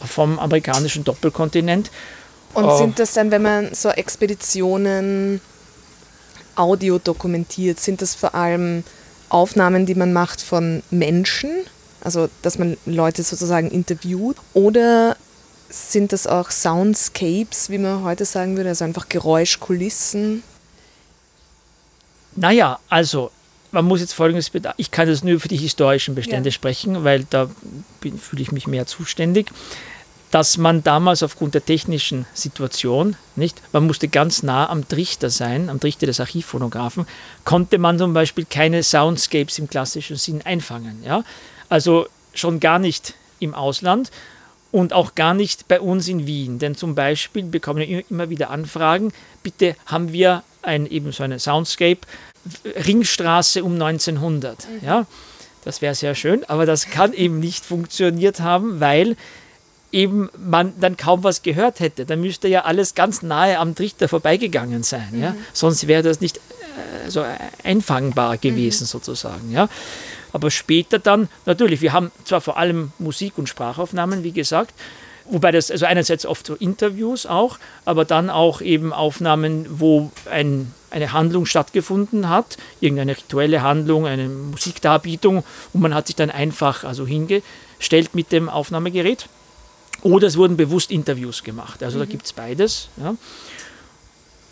[0.05, 1.91] vom amerikanischen Doppelkontinent.
[2.55, 2.79] Und Oh.
[2.79, 5.41] sind das dann, wenn man so Expeditionen
[6.57, 8.85] Audio dokumentiert, sind das vor allem
[9.29, 11.51] Aufnahmen, die man macht von Menschen,
[12.03, 15.17] also dass man Leute sozusagen interviewt, oder
[15.69, 20.43] sind das auch Soundscapes, wie man heute sagen würde, also einfach Geräuschkulissen?
[22.37, 23.31] Naja, also
[23.73, 24.81] man muss jetzt folgendes bedachten.
[24.81, 26.53] Ich kann jetzt nur für die historischen Bestände Ja.
[26.53, 27.51] sprechen, weil da
[28.01, 29.51] bin- fühle ich mich mehr zuständig.
[30.31, 35.71] Dass man damals aufgrund der technischen Situation, nicht, man musste ganz nah am Trichter sein,
[35.71, 37.07] am Trichter des Archivphonographen,
[37.45, 41.03] konnte man zum Beispiel keine Soundscapes im klassischen Sinn einfangen.
[41.05, 41.23] Ja?
[41.69, 44.11] Also schon gar nicht im Ausland
[44.75, 46.59] und auch gar nicht bei uns in Wien.
[46.59, 49.13] Denn zum Beispiel bekommen wir immer wieder Anfragen,
[49.45, 52.01] bitte haben wir ein, eben so eine Soundscape,
[52.85, 54.67] Ringstraße um 1900.
[54.85, 55.07] Ja,
[55.65, 59.17] das wäre sehr schön, aber das kann eben nicht funktioniert haben, weil
[59.93, 62.05] eben man dann kaum was gehört hätte.
[62.05, 65.07] Dann müsste ja alles ganz nahe am Trichter vorbeigegangen sein.
[65.13, 65.23] Mhm.
[65.23, 65.37] Ja?
[65.53, 67.25] Sonst wäre das nicht äh, so
[67.63, 68.89] einfangbar gewesen, mhm.
[68.89, 69.53] sozusagen.
[69.53, 69.69] Ja?
[70.35, 74.75] Aber später dann, natürlich, wir haben zwar vor allem Musik- und Sprachaufnahmen, wie gesagt,
[75.27, 80.73] Wobei das, also einerseits oft so Interviews auch, aber dann auch eben Aufnahmen, wo ein,
[80.91, 85.43] eine Handlung stattgefunden hat, irgendeine rituelle Handlung, eine Musikdarbietung
[85.73, 89.29] und man hat sich dann einfach also hingestellt mit dem Aufnahmegerät.
[90.03, 91.83] Oder es wurden bewusst Interviews gemacht.
[91.83, 92.01] Also mhm.
[92.01, 92.89] da gibt es beides.
[92.99, 93.15] Ja.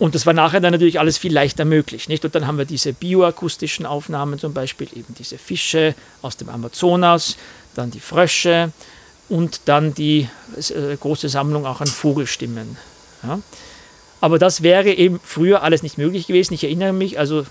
[0.03, 2.09] Und das war nachher dann natürlich alles viel leichter möglich.
[2.09, 2.25] Nicht?
[2.25, 7.37] Und dann haben wir diese bioakustischen Aufnahmen, zum Beispiel eben diese Fische aus dem Amazonas,
[7.77, 8.73] dann die Frösche,
[9.29, 12.77] und dann die äh, große Sammlung auch an Vogelstimmen.
[13.23, 13.39] Ja.
[14.21, 16.55] Aber das wäre eben früher alles nicht möglich gewesen.
[16.55, 17.47] Ich erinnere mich also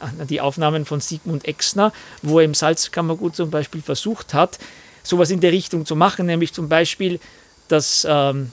[0.00, 4.58] an die Aufnahmen von Sigmund Exner, wo er im Salzkammergut zum Beispiel versucht hat,
[5.04, 7.20] sowas in der Richtung zu machen, nämlich zum Beispiel
[7.68, 8.50] das, ähm,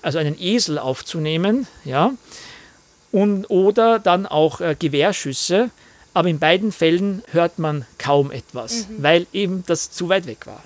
[0.00, 2.12] also einen Esel aufzunehmen, ja,
[3.16, 5.70] und, oder dann auch äh, Gewehrschüsse.
[6.12, 9.02] Aber in beiden Fällen hört man kaum etwas, mhm.
[9.02, 10.62] weil eben das zu weit weg war.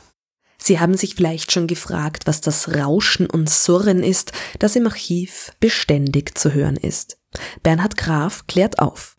[0.58, 5.52] Sie haben sich vielleicht schon gefragt, was das Rauschen und Surren ist, das im Archiv
[5.60, 7.18] beständig zu hören ist.
[7.62, 9.16] Bernhard Graf klärt auf.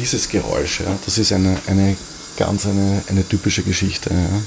[0.00, 1.94] Dieses Geräusch, ja, das ist eine, eine
[2.38, 4.10] ganz eine, eine typische Geschichte.
[4.10, 4.40] Ja.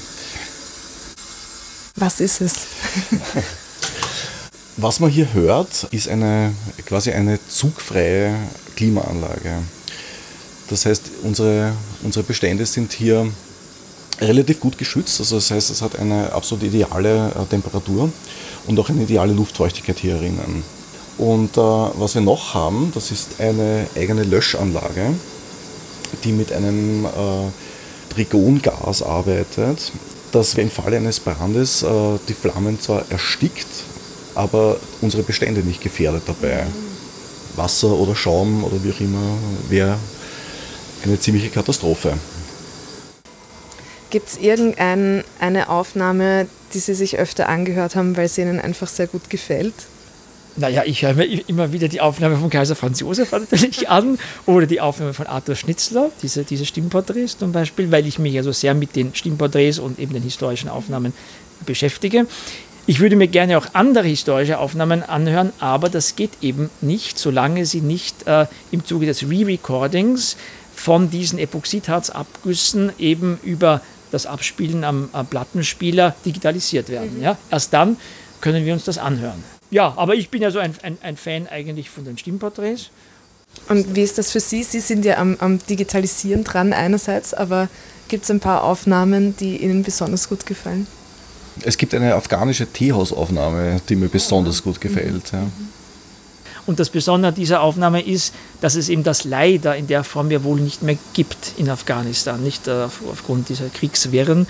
[1.94, 2.54] Was ist es?
[4.76, 6.52] Was man hier hört, ist eine
[6.84, 8.34] quasi eine zugfreie
[8.74, 9.62] Klimaanlage.
[10.68, 13.30] Das heißt, unsere, unsere Bestände sind hier
[14.20, 15.20] relativ gut geschützt.
[15.20, 18.10] Also das heißt, es hat eine absolut ideale äh, Temperatur
[18.66, 20.64] und auch eine ideale Luftfeuchtigkeit hier drinnen.
[21.16, 25.14] Und äh, was wir noch haben, das ist eine eigene Löschanlage
[26.22, 27.08] die mit einem äh,
[28.14, 29.92] Trigongas arbeitet,
[30.32, 31.86] das im Falle eines Brandes äh,
[32.28, 33.66] die Flammen zwar erstickt,
[34.34, 36.66] aber unsere Bestände nicht gefährdet dabei.
[37.56, 39.96] Wasser oder Schaum oder wie auch immer wäre
[41.04, 42.14] eine ziemliche Katastrophe.
[44.10, 49.06] Gibt es irgendeine Aufnahme, die Sie sich öfter angehört haben, weil sie Ihnen einfach sehr
[49.06, 49.74] gut gefällt?
[50.56, 54.66] Naja, ich höre mir immer wieder die Aufnahme von Kaiser Franz Josef natürlich an oder
[54.66, 58.74] die Aufnahme von Arthur Schnitzler, diese, diese Stimmporträts zum Beispiel, weil ich mich also sehr
[58.74, 61.12] mit den Stimmporträts und eben den historischen Aufnahmen
[61.66, 62.26] beschäftige.
[62.86, 67.66] Ich würde mir gerne auch andere historische Aufnahmen anhören, aber das geht eben nicht, solange
[67.66, 70.36] sie nicht äh, im Zuge des Re-Recordings
[70.74, 73.80] von diesen Epoxidharzabgüssen eben über
[74.12, 77.16] das Abspielen am, am Plattenspieler digitalisiert werden.
[77.16, 77.22] Mhm.
[77.22, 77.38] Ja?
[77.50, 77.96] Erst dann
[78.40, 79.42] können wir uns das anhören.
[79.74, 82.90] Ja, aber ich bin ja so ein, ein, ein Fan eigentlich von den Stimmporträts.
[83.68, 84.62] Und wie ist das für Sie?
[84.62, 87.68] Sie sind ja am, am Digitalisieren dran einerseits, aber
[88.06, 90.86] gibt es ein paar Aufnahmen, die Ihnen besonders gut gefallen?
[91.62, 95.32] Es gibt eine afghanische Teehausaufnahme, die mir besonders gut gefällt.
[95.32, 95.42] Ja.
[96.66, 100.44] Und das Besondere dieser Aufnahme ist, dass es eben das leider in der Form ja
[100.44, 102.40] wohl nicht mehr gibt in Afghanistan.
[102.44, 104.46] Nicht äh, aufgrund dieser Kriegswirren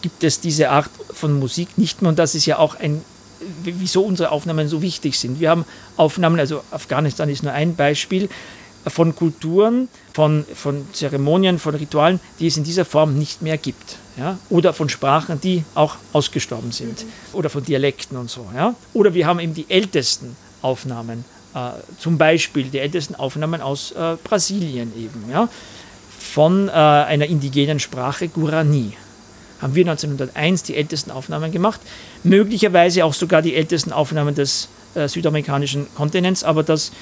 [0.00, 2.08] gibt es diese Art von Musik nicht mehr.
[2.08, 3.02] Und das ist ja auch ein
[3.64, 5.40] wieso unsere Aufnahmen so wichtig sind.
[5.40, 5.64] Wir haben
[5.96, 8.28] Aufnahmen, also Afghanistan ist nur ein Beispiel,
[8.86, 13.96] von Kulturen, von, von Zeremonien, von Ritualen, die es in dieser Form nicht mehr gibt.
[14.16, 14.38] Ja?
[14.50, 17.04] Oder von Sprachen, die auch ausgestorben sind.
[17.04, 17.08] Mhm.
[17.34, 18.46] Oder von Dialekten und so.
[18.54, 18.74] Ja?
[18.92, 21.24] Oder wir haben eben die ältesten Aufnahmen,
[21.54, 25.48] äh, zum Beispiel die ältesten Aufnahmen aus äh, Brasilien eben, ja?
[26.18, 28.92] von äh, einer indigenen Sprache Guarani
[29.62, 31.80] haben wir 1901 die ältesten Aufnahmen gemacht.
[32.24, 36.92] Möglicherweise auch sogar die ältesten Aufnahmen des äh, südamerikanischen Kontinents, aber das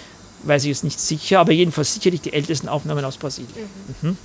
[0.44, 3.68] weiß ich jetzt nicht sicher, aber jedenfalls sicherlich die ältesten Aufnahmen aus Brasilien.
[4.02, 4.10] Mhm.
[4.10, 4.16] Mhm.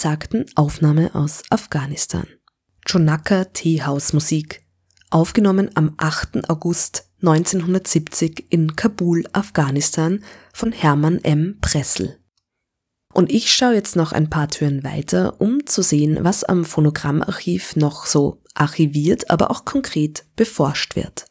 [0.00, 2.26] Besagten Aufnahme aus Afghanistan.
[2.90, 4.62] Chonaka Teehaus Musik,
[5.10, 6.48] aufgenommen am 8.
[6.48, 10.24] August 1970 in Kabul, Afghanistan
[10.54, 11.58] von Hermann M.
[11.60, 12.18] Pressel.
[13.12, 17.76] Und ich schaue jetzt noch ein paar Türen weiter, um zu sehen, was am Phonogrammarchiv
[17.76, 21.26] noch so archiviert, aber auch konkret beforscht wird.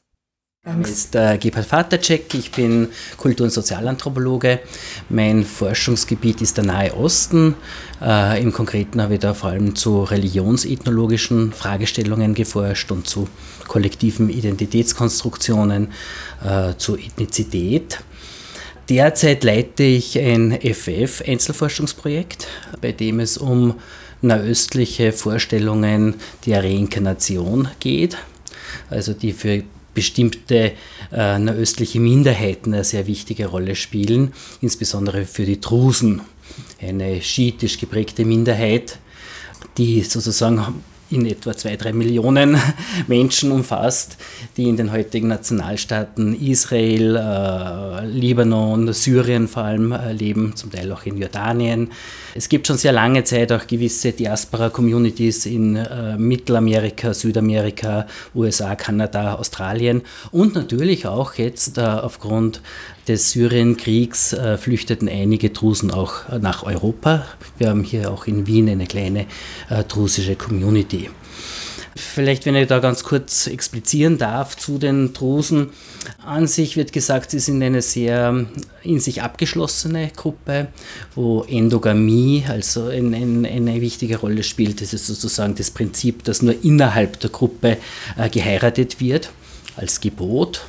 [0.65, 4.59] Mein Name ist äh, Gebhard Vatercheck, ich bin Kultur- und Sozialanthropologe.
[5.07, 7.55] Mein Forschungsgebiet ist der Nahe Osten.
[8.01, 13.29] Äh, Im Konkreten habe ich da vor allem zu religionsethnologischen Fragestellungen geforscht und zu
[13.69, 15.93] kollektiven Identitätskonstruktionen,
[16.43, 18.01] äh, zu Ethnizität.
[18.89, 22.47] Derzeit leite ich ein FF-Einzelforschungsprojekt,
[22.81, 23.79] bei dem es um
[24.21, 28.17] nahöstliche Vorstellungen der Reinkarnation geht,
[28.89, 29.63] also die für
[29.99, 30.71] bestimmte
[31.11, 34.31] äh, nahöstliche Minderheiten eine sehr wichtige Rolle spielen,
[34.61, 36.21] insbesondere für die Drusen,
[36.81, 38.97] eine schiitisch geprägte Minderheit,
[39.77, 40.81] die sozusagen
[41.11, 42.57] in etwa zwei, drei Millionen
[43.07, 44.17] Menschen umfasst,
[44.57, 50.91] die in den heutigen Nationalstaaten Israel, äh, Libanon, Syrien vor allem äh, leben, zum Teil
[50.91, 51.91] auch in Jordanien.
[52.35, 58.05] Es gibt schon sehr lange Zeit auch gewisse Diaspora-Communities in äh, Mittelamerika, Südamerika,
[58.35, 62.61] USA, Kanada, Australien und natürlich auch jetzt äh, aufgrund
[63.07, 67.25] des Syrienkriegs äh, flüchteten einige Drusen auch nach Europa.
[67.57, 69.25] Wir haben hier auch in Wien eine kleine
[69.69, 71.09] äh, drusische Community.
[71.95, 75.71] Vielleicht, wenn ich da ganz kurz explizieren darf zu den Drusen.
[76.25, 78.45] An sich wird gesagt, sie sind eine sehr
[78.83, 80.67] in sich abgeschlossene Gruppe,
[81.15, 84.81] wo Endogamie also ein, ein, eine wichtige Rolle spielt.
[84.81, 87.77] Das ist sozusagen das Prinzip, dass nur innerhalb der Gruppe
[88.17, 89.31] äh, geheiratet wird
[89.75, 90.61] als Gebot.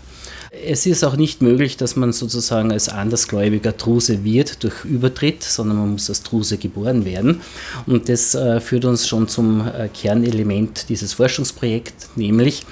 [0.66, 5.78] Es ist auch nicht möglich, dass man sozusagen als andersgläubiger Druse wird durch Übertritt, sondern
[5.78, 7.40] man muss als Druse geboren werden.
[7.86, 12.64] Und das äh, führt uns schon zum äh, Kernelement dieses Forschungsprojekts, nämlich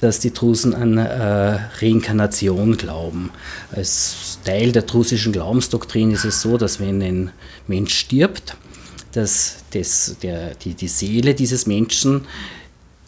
[0.00, 3.30] dass die Drusen an äh, Reinkarnation glauben.
[3.72, 7.30] Als Teil der drusischen Glaubensdoktrin ist es so, dass wenn ein
[7.66, 8.56] Mensch stirbt,
[9.12, 12.26] dass das, der, die, die Seele dieses Menschen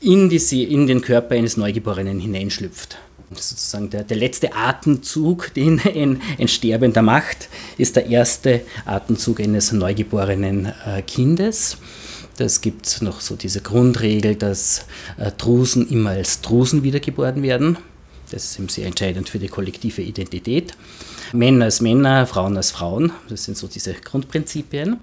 [0.01, 2.99] in, die, in den Körper eines Neugeborenen hineinschlüpft
[3.31, 7.49] sozusagen der, der letzte Atemzug, den ein, ein Sterbender macht,
[7.79, 11.79] ist der erste Atemzug eines neugeborenen äh, Kindes.
[12.37, 17.79] Das gibt noch so diese Grundregel, dass äh, Drusen immer als Drusen wiedergeboren werden.
[18.31, 20.75] Das ist eben sehr entscheidend für die kollektive Identität.
[21.33, 24.99] Männer als Männer, Frauen als Frauen, das sind so diese Grundprinzipien.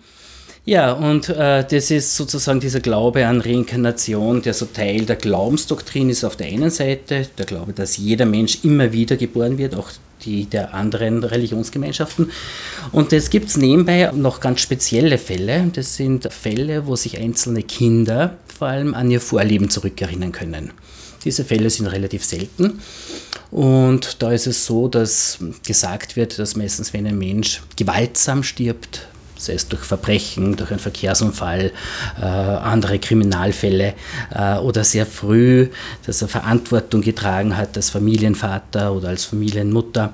[0.66, 6.10] Ja, und äh, das ist sozusagen dieser Glaube an Reinkarnation, der so Teil der Glaubensdoktrin
[6.10, 9.90] ist auf der einen Seite, der Glaube, dass jeder Mensch immer wieder geboren wird, auch
[10.24, 12.32] die der anderen Religionsgemeinschaften.
[12.94, 15.70] Und es gibt nebenbei noch ganz spezielle Fälle.
[15.74, 20.72] Das sind Fälle, wo sich einzelne Kinder vor allem an ihr Vorleben zurückerinnern können.
[21.26, 22.80] Diese Fälle sind relativ selten.
[23.52, 29.08] Und da ist es so, dass gesagt wird, dass meistens, wenn ein Mensch gewaltsam stirbt,
[29.46, 31.72] sei es durch Verbrechen, durch einen Verkehrsunfall,
[32.20, 33.94] äh, andere Kriminalfälle
[34.34, 35.70] äh, oder sehr früh,
[36.06, 40.14] dass er Verantwortung getragen hat als Familienvater oder als Familienmutter.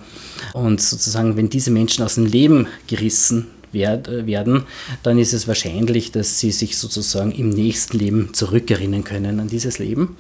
[0.53, 4.63] Und sozusagen, wenn diese Menschen aus dem Leben gerissen werden,
[5.03, 9.77] dann ist es wahrscheinlich, dass sie sich sozusagen im nächsten Leben zurückerinnern können an dieses
[9.77, 10.17] Leben.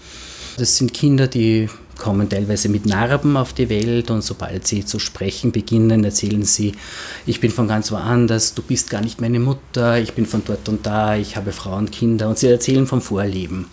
[0.57, 1.67] Das sind Kinder, die
[1.99, 6.71] kommen teilweise mit Narben auf die Welt und sobald sie zu sprechen beginnen, erzählen sie,
[7.27, 10.67] ich bin von ganz woanders, du bist gar nicht meine Mutter, ich bin von dort
[10.69, 13.67] und da, ich habe Frauen, Kinder und sie erzählen vom Vorleben.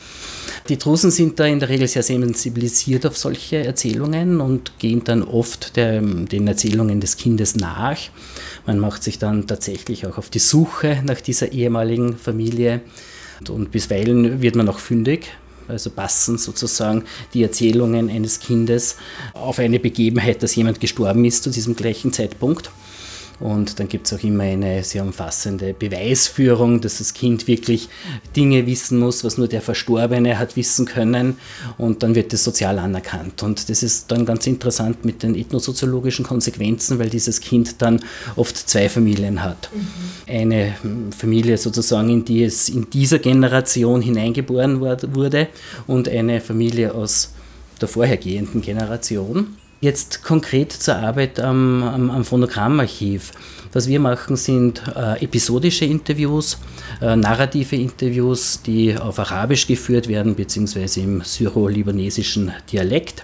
[0.69, 5.23] Die Drusen sind da in der Regel sehr sensibilisiert auf solche Erzählungen und gehen dann
[5.23, 7.99] oft der, den Erzählungen des Kindes nach.
[8.67, 12.81] Man macht sich dann tatsächlich auch auf die Suche nach dieser ehemaligen Familie
[13.49, 15.29] und bisweilen wird man auch fündig
[15.69, 17.05] also passen sozusagen
[17.35, 18.97] die Erzählungen eines Kindes
[19.35, 22.71] auf eine Begebenheit, dass jemand gestorben ist zu diesem gleichen Zeitpunkt.
[23.39, 27.89] Und dann gibt es auch immer eine sehr umfassende Beweisführung, dass das Kind wirklich
[28.35, 31.37] Dinge wissen muss, was nur der Verstorbene hat wissen können.
[31.77, 33.43] Und dann wird das sozial anerkannt.
[33.43, 38.01] Und das ist dann ganz interessant mit den ethnosoziologischen Konsequenzen, weil dieses Kind dann
[38.37, 39.71] oft zwei Familien hat.
[39.73, 40.33] Mhm.
[40.33, 40.77] Eine
[41.17, 45.49] Familie sozusagen, in die es in dieser Generation hineingeboren wurde
[45.87, 47.33] und eine Familie aus
[47.81, 49.57] der vorhergehenden Generation.
[49.87, 53.31] Jetzt konkret zur Arbeit am, am, am Phonogrammarchiv.
[53.73, 56.59] Was wir machen, sind äh, episodische Interviews,
[57.01, 63.23] äh, narrative Interviews, die auf Arabisch geführt werden, beziehungsweise im syro-libanesischen Dialekt.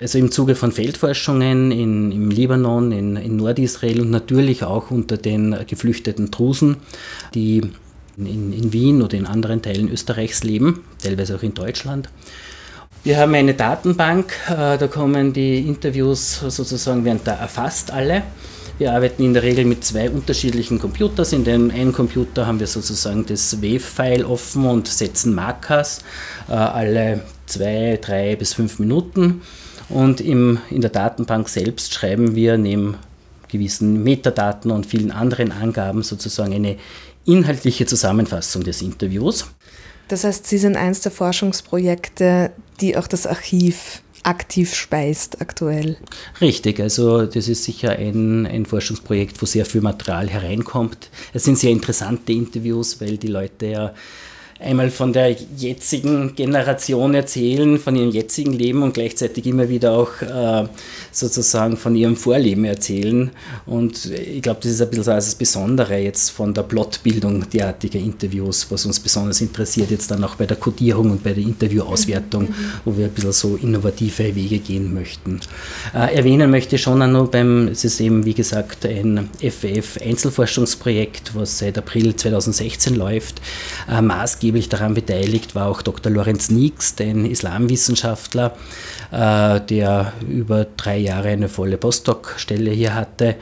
[0.00, 5.18] Also im Zuge von Feldforschungen in, im Libanon, in, in Nordisrael und natürlich auch unter
[5.18, 6.78] den geflüchteten Drusen,
[7.34, 7.60] die
[8.16, 12.08] in, in Wien oder in anderen Teilen Österreichs leben, teilweise auch in Deutschland.
[13.08, 18.22] Wir haben eine Datenbank, äh, da kommen die Interviews sozusagen, werden da erfasst alle.
[18.76, 21.32] Wir arbeiten in der Regel mit zwei unterschiedlichen Computers.
[21.32, 26.04] In dem einen Computer haben wir sozusagen das Wave-File offen und setzen Markers
[26.50, 29.40] äh, alle zwei, drei bis fünf Minuten.
[29.88, 32.98] Und im, in der Datenbank selbst schreiben wir neben
[33.48, 36.76] gewissen Metadaten und vielen anderen Angaben sozusagen eine
[37.24, 39.46] inhaltliche Zusammenfassung des Interviews.
[40.08, 42.50] Das heißt, Sie sind eins der Forschungsprojekte,
[42.80, 45.96] die auch das Archiv aktiv speist aktuell.
[46.40, 51.10] Richtig, also das ist sicher ein, ein Forschungsprojekt, wo sehr viel Material hereinkommt.
[51.32, 53.94] Es sind sehr interessante Interviews, weil die Leute ja
[54.60, 60.20] einmal von der jetzigen Generation erzählen, von ihrem jetzigen Leben und gleichzeitig immer wieder auch
[60.20, 60.66] äh,
[61.12, 63.30] sozusagen von ihrem Vorleben erzählen.
[63.66, 68.00] Und ich glaube, das ist ein bisschen so das Besondere jetzt von der Plotbildung derartiger
[68.00, 72.44] Interviews, was uns besonders interessiert, jetzt dann auch bei der Codierung und bei der Interviewauswertung,
[72.44, 72.54] mhm.
[72.84, 75.38] wo wir ein bisschen so innovative Wege gehen möchten.
[75.94, 81.36] Äh, erwähnen möchte ich schon auch noch beim, es ist eben wie gesagt ein FWF-Einzelforschungsprojekt,
[81.36, 83.40] was seit April 2016 läuft,
[83.88, 86.10] äh, maßgeblich maßgeblich daran beteiligt war auch Dr.
[86.10, 88.56] Lorenz Nix, ein Islamwissenschaftler,
[89.12, 93.36] äh, der über drei Jahre eine volle Postdoc-Stelle hier hatte.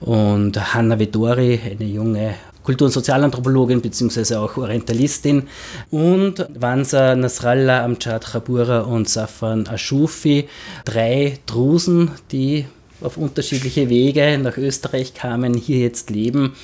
[0.00, 4.34] Und Hanna Vettori, eine junge Kultur- und Sozialanthropologin bzw.
[4.34, 5.48] auch Orientalistin
[5.90, 10.46] und Wansa Nasrallah, Amjad Khabura und Safan Ashufi,
[10.84, 12.66] drei Drusen, die
[13.00, 16.54] auf unterschiedliche Wege nach Österreich kamen, hier jetzt leben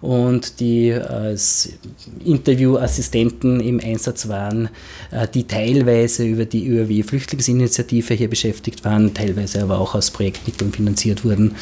[0.00, 1.70] und die als
[2.24, 4.68] Interviewassistenten im Einsatz waren,
[5.10, 11.24] äh, die teilweise über die ÖRW-Flüchtlingsinitiative hier beschäftigt waren, teilweise aber auch aus Projektmitteln finanziert
[11.24, 11.56] wurden.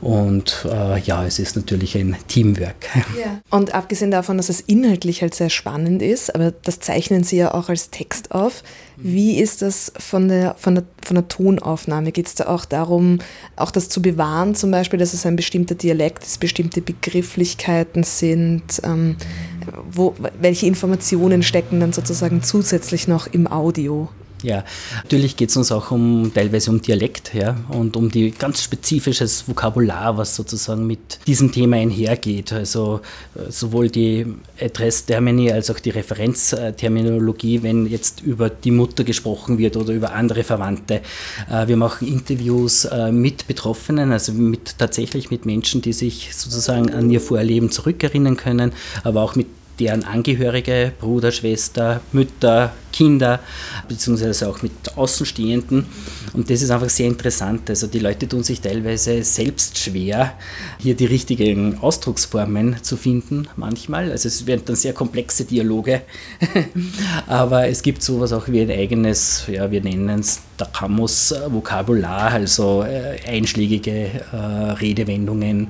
[0.00, 2.74] Und äh, ja, es ist natürlich ein Teamwork.
[3.18, 3.40] Ja.
[3.50, 7.52] Und abgesehen davon, dass es inhaltlich halt sehr spannend ist, aber das zeichnen Sie ja
[7.52, 8.62] auch als Text auf.
[9.04, 12.12] Wie ist das von der, von der, von der Tonaufnahme?
[12.12, 13.18] Geht es da auch darum,
[13.56, 18.80] auch das zu bewahren, zum Beispiel, dass es ein bestimmter Dialekt ist, bestimmte Begrifflichkeiten sind?
[18.84, 19.16] Ähm,
[19.90, 24.08] wo, welche Informationen stecken dann sozusagen zusätzlich noch im Audio?
[24.42, 24.64] Ja,
[25.04, 29.48] natürlich geht es uns auch um teilweise um Dialekt ja, und um die ganz spezifisches
[29.48, 32.52] Vokabular, was sozusagen mit diesem Thema einhergeht.
[32.52, 33.00] Also
[33.34, 34.26] äh, sowohl die
[34.60, 40.42] Adresstermini als auch die Referenzterminologie, wenn jetzt über die Mutter gesprochen wird oder über andere
[40.42, 41.02] Verwandte.
[41.48, 46.90] Äh, wir machen Interviews äh, mit Betroffenen, also mit, tatsächlich mit Menschen, die sich sozusagen
[46.92, 48.72] an ihr Vorleben zurückerinnern können,
[49.04, 49.46] aber auch mit
[49.78, 53.40] deren Angehörige, Bruder, Schwester, Mütter, Kinder,
[53.88, 55.86] beziehungsweise auch mit Außenstehenden.
[56.32, 57.68] Und das ist einfach sehr interessant.
[57.68, 60.34] Also die Leute tun sich teilweise selbst schwer,
[60.78, 64.10] hier die richtigen Ausdrucksformen zu finden, manchmal.
[64.10, 66.02] Also es werden dann sehr komplexe Dialoge.
[67.26, 73.18] Aber es gibt sowas auch wie ein eigenes, ja, wir nennen es Dakamus-Vokabular, also äh,
[73.26, 75.68] einschlägige äh, Redewendungen,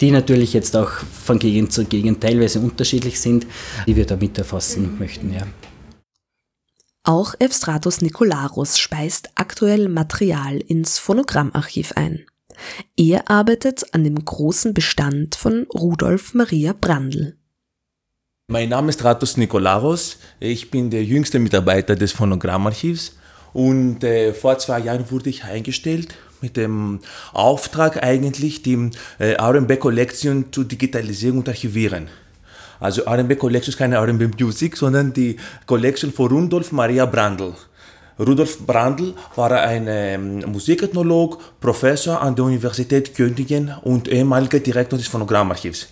[0.00, 3.46] die natürlich jetzt auch von Gegend zu Gegend teilweise unterschiedlich sind,
[3.86, 5.32] die wir damit erfassen möchten.
[5.32, 5.42] Ja.
[7.06, 12.24] Auch Evstratos Nikolaros speist aktuell Material ins Phonogrammarchiv ein.
[12.96, 17.36] Er arbeitet an dem großen Bestand von Rudolf Maria Brandl.
[18.48, 20.16] Mein Name ist Stratos Nikolaros.
[20.40, 23.16] Ich bin der jüngste Mitarbeiter des Phonogrammarchivs
[23.52, 27.00] und äh, vor zwei Jahren wurde ich eingestellt mit dem
[27.34, 32.08] Auftrag eigentlich, die äh, R&B Collection zu digitalisieren und archivieren.
[32.80, 37.54] Also R&B Collection ist keine R&B Music, sondern die Collection von Rudolf Maria Brandl.
[38.18, 45.08] Rudolf Brandl war ein ähm, Musikethnolog, Professor an der Universität Göttingen und ehemaliger Direktor des
[45.08, 45.88] Phonogrammarchivs.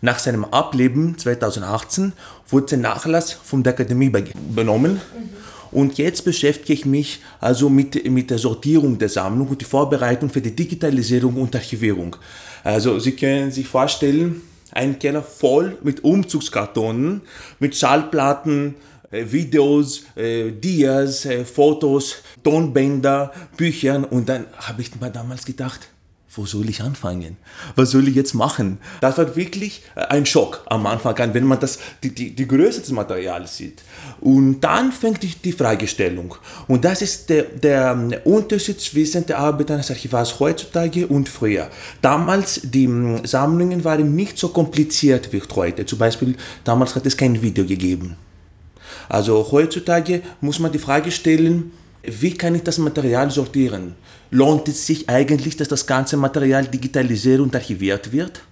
[0.00, 2.12] Nach seinem Ableben 2018
[2.48, 4.12] wurde sein Nachlass von der Akademie
[4.50, 4.92] übernommen.
[4.94, 5.28] Mhm.
[5.72, 10.30] Und jetzt beschäftige ich mich also mit, mit der Sortierung der Sammlung und die Vorbereitung
[10.30, 12.16] für die Digitalisierung und Archivierung.
[12.64, 14.42] Also Sie können sich vorstellen,
[14.76, 17.22] ein Keller voll mit Umzugskartonen,
[17.58, 18.76] mit Schallplatten,
[19.10, 24.04] äh, Videos, äh, Dias, äh, Fotos, Tonbänder, Büchern.
[24.04, 25.88] Und dann habe ich mir damals gedacht,
[26.36, 27.36] wo soll ich anfangen?
[27.74, 28.78] Was soll ich jetzt machen?
[29.00, 32.80] Das war wirklich ein Schock am Anfang an, wenn man das, die, die, die Größe
[32.80, 33.82] des Materials sieht.
[34.20, 36.34] Und dann fängt die, die Fragestellung.
[36.68, 41.70] Und das ist der, der Unterschied zwischen der Arbeit eines Archivars heutzutage und früher.
[42.02, 42.88] Damals, die
[43.24, 45.86] Sammlungen waren nicht so kompliziert wie heute.
[45.86, 48.16] Zum Beispiel, damals hat es kein Video gegeben.
[49.08, 51.72] Also heutzutage muss man die Frage stellen,
[52.02, 53.94] wie kann ich das Material sortieren?
[54.30, 58.42] Lohnt es sich eigentlich, dass das ganze Material digitalisiert und archiviert wird?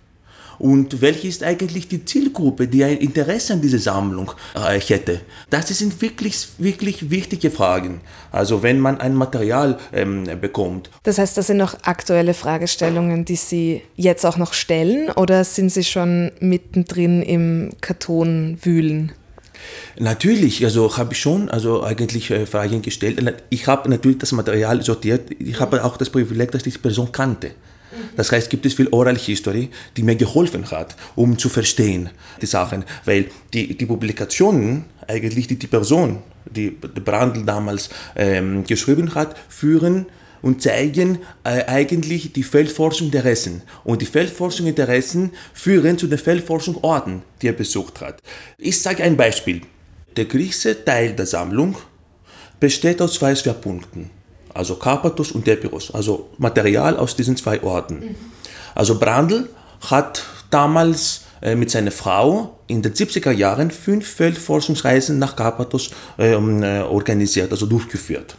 [0.58, 5.20] und welche ist eigentlich die Zielgruppe, die ein Interesse an dieser Sammlung äh, hätte.
[5.50, 8.00] Das sind wirklich, wirklich wichtige Fragen.
[8.30, 10.90] Also wenn man ein Material ähm, bekommt.
[11.02, 15.70] Das heißt, das sind noch aktuelle Fragestellungen, die Sie jetzt auch noch stellen oder sind
[15.70, 19.12] Sie schon mittendrin im Kartonwühlen?
[19.98, 23.20] Natürlich, also habe ich schon also eigentlich äh, Fragen gestellt.
[23.50, 25.30] Ich habe natürlich das Material sortiert.
[25.38, 27.52] Ich habe auch das Privileg, dass ich die Person kannte.
[28.16, 32.10] Das heißt, gibt es viel Oral History, die mir geholfen hat, um zu verstehen
[32.40, 32.84] die Sachen.
[33.04, 40.06] Weil die, die Publikationen, eigentlich die die Person, die Brandl damals ähm, geschrieben hat, führen
[40.44, 43.62] und zeigen äh, eigentlich die Feldforschungsinteressen.
[43.82, 48.20] Und die Feldforschungsinteressen führen zu den Feldforschungsorten, die er besucht hat.
[48.58, 49.62] Ich sage ein Beispiel.
[50.16, 51.76] Der größte Teil der Sammlung
[52.60, 54.10] besteht aus zwei Schwerpunkten,
[54.52, 58.14] also Karpathos und Epirus, also Material aus diesen zwei Orten.
[58.74, 59.48] Also Brandl
[59.90, 66.62] hat damals äh, mit seiner Frau in den 70er Jahren fünf Feldforschungsreisen nach Karpathos ähm,
[66.62, 68.36] äh, organisiert, also durchgeführt.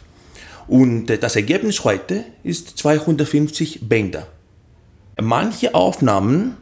[0.68, 4.26] Und äh, das Ergebnis heute ist 250 Bänder.
[5.20, 6.56] Manche Aufnahmen,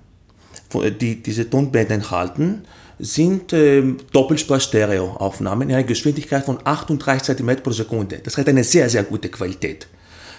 [1.01, 2.65] die diese Tonbänder enthalten,
[2.99, 3.83] sind äh,
[4.13, 8.21] Doppelspur-Stereo-Aufnahmen in einer Geschwindigkeit von 38 cm pro Sekunde.
[8.23, 9.89] Das hat eine sehr, sehr gute Qualität.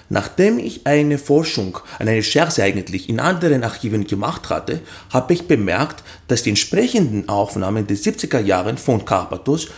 [0.07, 6.03] Nachdem ich eine Forschung, eine Recherche eigentlich in anderen Archiven gemacht hatte, habe ich bemerkt,
[6.27, 9.69] dass die entsprechenden Aufnahmen der 70er Jahre von Karpathos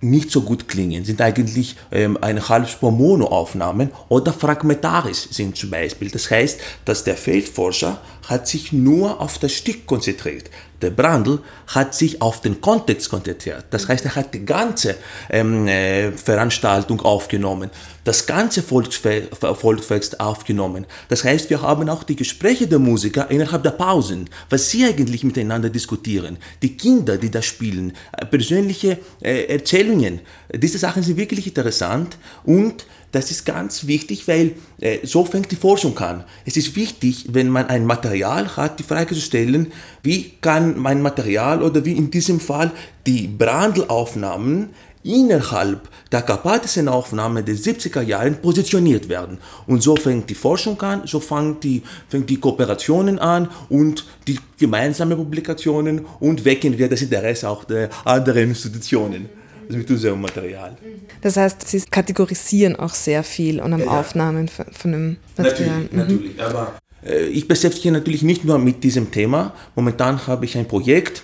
[0.00, 6.10] nicht so gut klingen, sind eigentlich ähm, eine Halbspur-Mono-Aufnahmen oder fragmentarisch sind zum Beispiel.
[6.10, 10.50] Das heißt, dass der Feldforscher hat sich nur auf das Stück konzentriert.
[10.82, 13.66] Der Brandl hat sich auf den Kontext konzentriert.
[13.70, 14.96] Das heißt, er hat die ganze
[15.30, 17.70] ähm, äh, Veranstaltung aufgenommen,
[18.04, 20.86] das ganze Volksfe Volksfest aufgenommen.
[21.08, 25.24] Das heißt, wir haben auch die Gespräche der Musiker innerhalb der Pausen, was sie eigentlich
[25.24, 30.20] miteinander diskutieren, die Kinder, die da spielen, äh, persönliche äh, Erzählungen.
[30.54, 32.86] Diese Sachen sind wirklich interessant und
[33.16, 36.24] das ist ganz wichtig, weil äh, so fängt die Forschung an.
[36.44, 41.00] Es ist wichtig, wenn man ein Material hat, die Frage zu stellen, wie kann mein
[41.00, 42.70] Material oder wie in diesem Fall
[43.06, 44.68] die Brandl-Aufnahmen
[45.02, 49.38] innerhalb der karpatischen Aufnahme der 70er Jahre positioniert werden.
[49.66, 54.38] Und so fängt die Forschung an, so fängt die, fängt die Kooperationen an und die
[54.58, 59.30] gemeinsamen Publikationen und wecken wir das Interesse auch der anderen Institutionen
[59.66, 60.76] also mit unserem Material.
[61.20, 65.80] Das heißt, Sie kategorisieren auch sehr viel und am ja, Aufnahmen von, von dem Material.
[65.80, 65.98] Natürlich, mhm.
[65.98, 66.42] natürlich.
[66.42, 69.54] aber äh, ich beschäftige natürlich nicht nur mit diesem Thema.
[69.74, 71.22] Momentan habe ich ein Projekt,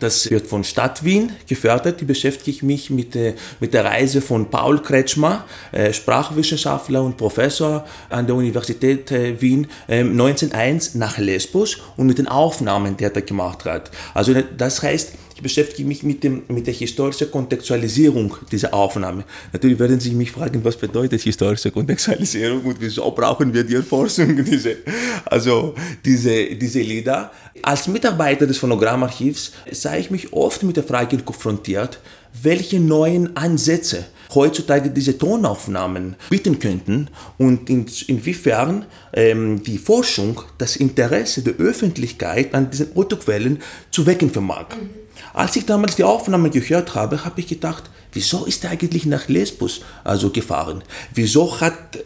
[0.00, 2.00] das wird von Stadt Wien gefördert.
[2.00, 7.18] Die beschäftige ich mich mit, der, mit der Reise von Paul Kretschmer, äh, Sprachwissenschaftler und
[7.18, 13.04] Professor an der Universität äh, Wien, äh, 1901 nach Lesbos und mit den Aufnahmen, die
[13.04, 13.90] er da gemacht hat.
[14.14, 19.24] Also das heißt, ich beschäftige mich mit, dem, mit der historischen Kontextualisierung dieser Aufnahme.
[19.54, 24.44] Natürlich werden Sie mich fragen, was bedeutet historische Kontextualisierung und wieso brauchen wir die Erforschung,
[24.50, 24.76] diese,
[25.24, 25.74] also
[26.04, 27.32] diese, diese Lieder.
[27.62, 32.00] Als Mitarbeiter des Phonogrammarchivs sah ich mich oft mit der Frage konfrontiert,
[32.42, 38.84] welche neuen Ansätze heutzutage diese Tonaufnahmen bieten könnten und in, inwiefern
[39.14, 43.60] ähm, die Forschung das Interesse der Öffentlichkeit an diesen Autoquellen
[43.90, 44.66] zu wecken vermag.
[44.78, 44.99] Mhm.
[45.32, 49.28] Als ich damals die Aufnahme gehört habe, habe ich gedacht, wieso ist er eigentlich nach
[49.28, 50.82] Lesbos also gefahren?
[51.14, 51.98] Wieso hat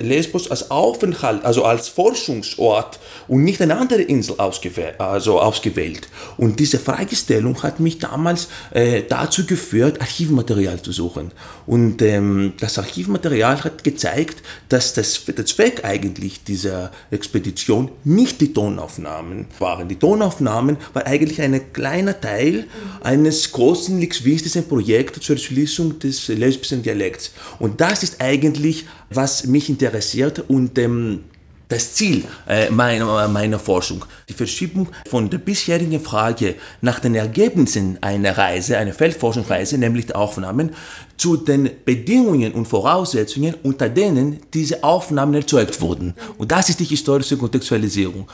[0.00, 5.00] Lesbos als Aufenthalt, also als Forschungsort und nicht eine andere Insel ausgewählt.
[5.00, 6.08] Also ausgewählt.
[6.36, 11.32] Und diese Fragestellung hat mich damals äh, dazu geführt, Archivmaterial zu suchen.
[11.66, 18.52] Und ähm, das Archivmaterial hat gezeigt, dass das, der Zweck eigentlich dieser Expedition nicht die
[18.52, 19.88] Tonaufnahmen waren.
[19.88, 22.66] Die Tonaufnahmen war eigentlich ein kleiner Teil
[23.02, 27.32] eines großen, wichtigen Projekts zur Erschließung des lesbischen Dialekts.
[27.58, 31.24] Und das ist eigentlich, was mich interessiert und ähm,
[31.72, 34.04] das Ziel äh, meiner, meiner Forschung.
[34.28, 40.16] Die Verschiebung von der bisherigen Frage nach den Ergebnissen einer Reise, einer Feldforschungsreise, nämlich der
[40.16, 40.70] Aufnahmen,
[41.16, 46.14] zu den Bedingungen und Voraussetzungen, unter denen diese Aufnahmen erzeugt wurden.
[46.36, 48.28] Und das ist die historische Kontextualisierung.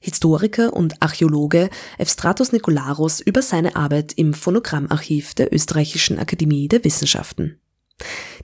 [0.00, 7.60] Historiker und Archäologe Evstratos Nikolaros über seine Arbeit im Phonogrammarchiv der Österreichischen Akademie der Wissenschaften.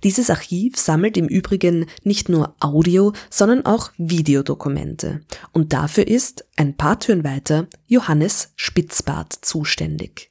[0.03, 5.21] Dieses Archiv sammelt im Übrigen nicht nur Audio, sondern auch Videodokumente.
[5.53, 10.31] Und dafür ist, ein paar Türen weiter, Johannes Spitzbart zuständig.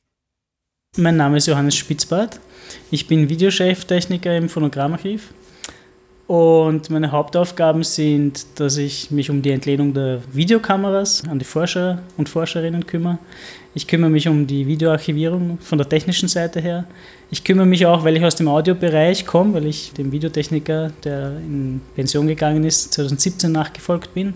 [0.97, 2.39] Mein Name ist Johannes Spitzbart.
[2.89, 5.33] Ich bin Videocheftechniker im Phonogrammarchiv.
[6.27, 12.01] Und meine Hauptaufgaben sind, dass ich mich um die Entlehnung der Videokameras an die Forscher
[12.17, 13.19] und Forscherinnen kümmere.
[13.73, 16.87] Ich kümmere mich um die Videoarchivierung von der technischen Seite her.
[17.33, 21.37] Ich kümmere mich auch, weil ich aus dem Audiobereich komme, weil ich dem Videotechniker, der
[21.37, 24.33] in Pension gegangen ist, 2017 nachgefolgt bin,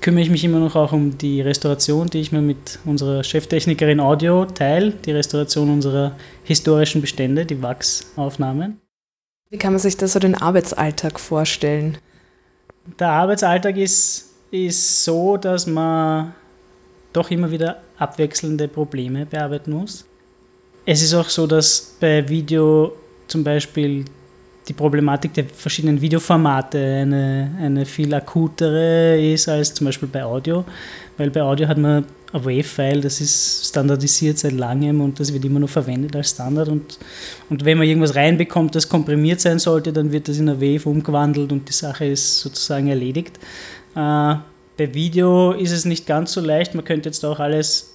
[0.00, 4.00] kümmere ich mich immer noch auch um die Restauration, die ich mir mit unserer Cheftechnikerin
[4.00, 8.80] Audio teile, die Restauration unserer historischen Bestände, die Wachsaufnahmen.
[9.50, 11.98] Wie kann man sich da so den Arbeitsalltag vorstellen?
[12.98, 16.34] Der Arbeitsalltag ist, ist so, dass man
[17.12, 20.06] doch immer wieder abwechselnde Probleme bearbeiten muss.
[20.84, 22.92] Es ist auch so, dass bei Video
[23.28, 24.04] zum Beispiel
[24.66, 30.64] die Problematik der verschiedenen Videoformate eine, eine viel akutere ist als zum Beispiel bei Audio,
[31.16, 35.44] weil bei Audio hat man ein Wave-File, das ist standardisiert seit langem und das wird
[35.44, 36.68] immer noch verwendet als Standard.
[36.68, 36.98] Und,
[37.48, 40.88] und wenn man irgendwas reinbekommt, das komprimiert sein sollte, dann wird das in eine Wave
[40.88, 43.38] umgewandelt und die Sache ist sozusagen erledigt.
[43.94, 44.34] Äh,
[44.76, 47.91] bei Video ist es nicht ganz so leicht, man könnte jetzt auch alles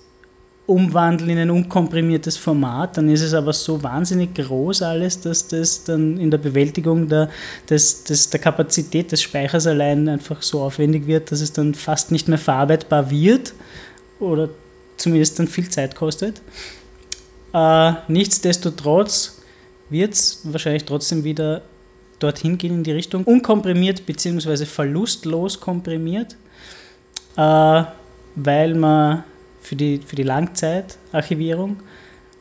[0.68, 5.86] umwandeln in ein unkomprimiertes Format, dann ist es aber so wahnsinnig groß alles, dass das
[5.86, 7.30] dann in der Bewältigung der,
[7.70, 12.12] des, des, der Kapazität des Speichers allein einfach so aufwendig wird, dass es dann fast
[12.12, 13.54] nicht mehr verarbeitbar wird
[14.20, 14.50] oder
[14.98, 16.42] zumindest dann viel Zeit kostet.
[17.54, 19.42] Äh, nichtsdestotrotz
[19.90, 21.62] wird es wahrscheinlich trotzdem wieder
[22.20, 24.66] dorthin gehen in die Richtung unkomprimiert bzw.
[24.66, 26.36] verlustlos komprimiert,
[27.38, 27.84] äh,
[28.36, 29.24] weil man
[29.68, 31.78] für die, für die Langzeitarchivierung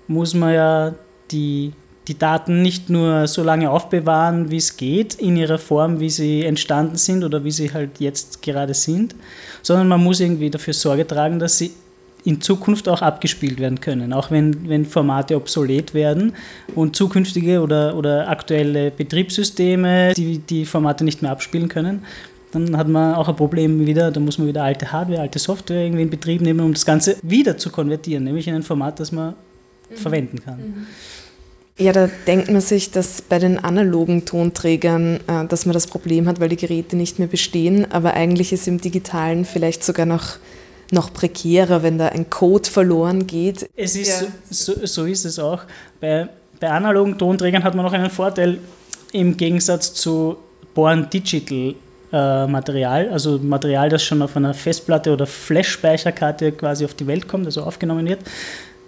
[0.06, 0.94] muss man ja
[1.30, 1.72] die,
[2.06, 6.44] die Daten nicht nur so lange aufbewahren, wie es geht, in ihrer Form, wie sie
[6.44, 9.16] entstanden sind oder wie sie halt jetzt gerade sind,
[9.62, 11.72] sondern man muss irgendwie dafür Sorge tragen, dass sie
[12.24, 16.32] in Zukunft auch abgespielt werden können, auch wenn, wenn Formate obsolet werden
[16.74, 22.04] und zukünftige oder, oder aktuelle Betriebssysteme die, die Formate nicht mehr abspielen können,
[22.52, 25.82] dann hat man auch ein Problem wieder, da muss man wieder alte Hardware, alte Software
[25.82, 29.12] irgendwie in Betrieb nehmen, um das Ganze wieder zu konvertieren, nämlich in ein Format, das
[29.12, 29.34] man
[29.90, 29.96] mhm.
[29.96, 30.58] verwenden kann.
[30.58, 30.86] Mhm.
[31.78, 36.26] Ja, da denkt man sich, dass bei den analogen Tonträgern, äh, dass man das Problem
[36.26, 40.36] hat, weil die Geräte nicht mehr bestehen, aber eigentlich ist im digitalen vielleicht sogar noch,
[40.90, 43.68] noch prekärer, wenn da ein Code verloren geht.
[43.76, 44.28] Es ist, ja.
[44.48, 45.64] so, so ist es auch.
[46.00, 46.28] Bei,
[46.58, 48.58] bei analogen Tonträgern hat man noch einen Vorteil
[49.12, 50.38] im Gegensatz zu
[50.72, 51.74] Born Digital
[52.12, 57.26] äh, Material, also Material, das schon auf einer Festplatte oder Flash-Speicherkarte quasi auf die Welt
[57.26, 58.20] kommt, also aufgenommen wird,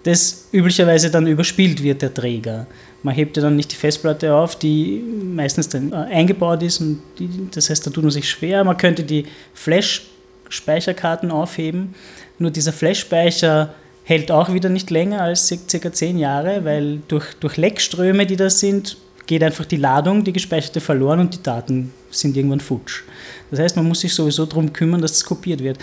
[0.03, 2.65] das üblicherweise dann überspielt wird, der Träger.
[3.03, 5.03] Man hebt ja dann nicht die Festplatte auf, die
[5.35, 8.63] meistens dann äh, eingebaut ist und die, das heißt, da tut man sich schwer.
[8.63, 11.95] Man könnte die Flash-Speicherkarten aufheben,
[12.37, 17.57] nur dieser Flash-Speicher hält auch wieder nicht länger als circa zehn Jahre, weil durch, durch
[17.57, 18.97] Leckströme, die da sind,
[19.29, 23.03] geht einfach die Ladung, die gespeicherte verloren und die Daten sind irgendwann futsch.
[23.51, 25.77] Das heißt, man muss sich sowieso darum kümmern, dass es kopiert wird.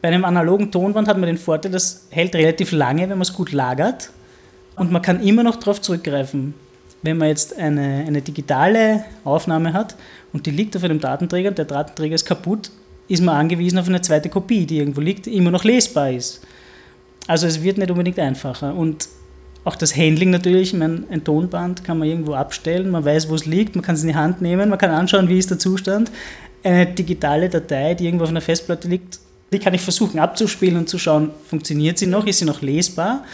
[0.00, 3.34] Bei einem analogen Tonband hat man den Vorteil, das hält relativ lange, wenn man es
[3.34, 4.08] gut lagert
[4.74, 6.54] und man kann immer noch darauf zurückgreifen.
[7.02, 9.94] Wenn man jetzt eine, eine digitale Aufnahme hat
[10.32, 12.70] und die liegt auf einem Datenträger und der Datenträger ist kaputt,
[13.06, 16.40] ist man angewiesen auf eine zweite Kopie, die irgendwo liegt, immer noch lesbar ist.
[17.26, 18.74] Also es wird nicht unbedingt einfacher.
[18.74, 19.08] Und
[19.64, 23.34] auch das Handling natürlich, ich meine, ein Tonband kann man irgendwo abstellen, man weiß, wo
[23.34, 25.58] es liegt, man kann es in die Hand nehmen, man kann anschauen, wie ist der
[25.58, 26.10] Zustand.
[26.62, 29.20] Eine digitale Datei, die irgendwo auf einer Festplatte liegt,
[29.52, 33.24] die kann ich versuchen abzuspielen und zu schauen, funktioniert sie noch, ist sie noch lesbar.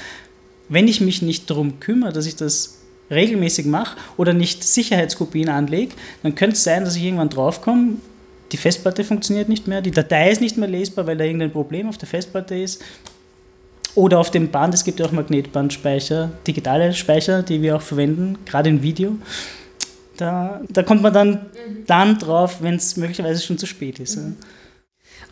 [0.69, 2.79] Wenn ich mich nicht darum kümmere, dass ich das
[3.11, 7.97] regelmäßig mache oder nicht Sicherheitskopien anlege, dann könnte es sein, dass ich irgendwann draufkomme,
[8.53, 11.89] die Festplatte funktioniert nicht mehr, die Datei ist nicht mehr lesbar, weil da irgendein Problem
[11.89, 12.83] auf der Festplatte ist
[13.95, 18.39] oder auf dem Band, es gibt ja auch Magnetbandspeicher, digitale Speicher, die wir auch verwenden,
[18.45, 19.17] gerade im Video.
[20.17, 21.87] Da, da kommt man dann, mhm.
[21.87, 24.17] dann drauf, wenn es möglicherweise schon zu spät ist.
[24.17, 24.37] Mhm.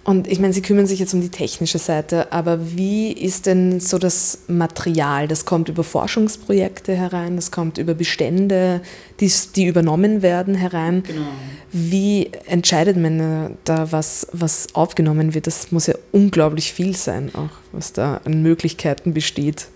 [0.04, 3.78] Und ich meine, Sie kümmern sich jetzt um die technische Seite, aber wie ist denn
[3.78, 5.28] so das Material?
[5.28, 8.80] Das kommt über Forschungsprojekte herein, das kommt über Bestände,
[9.20, 11.04] die, die übernommen werden herein.
[11.04, 11.22] Genau.
[11.70, 15.46] Wie entscheidet man da, was, was aufgenommen wird?
[15.46, 19.68] Das muss ja unglaublich viel sein, auch was da an Möglichkeiten besteht,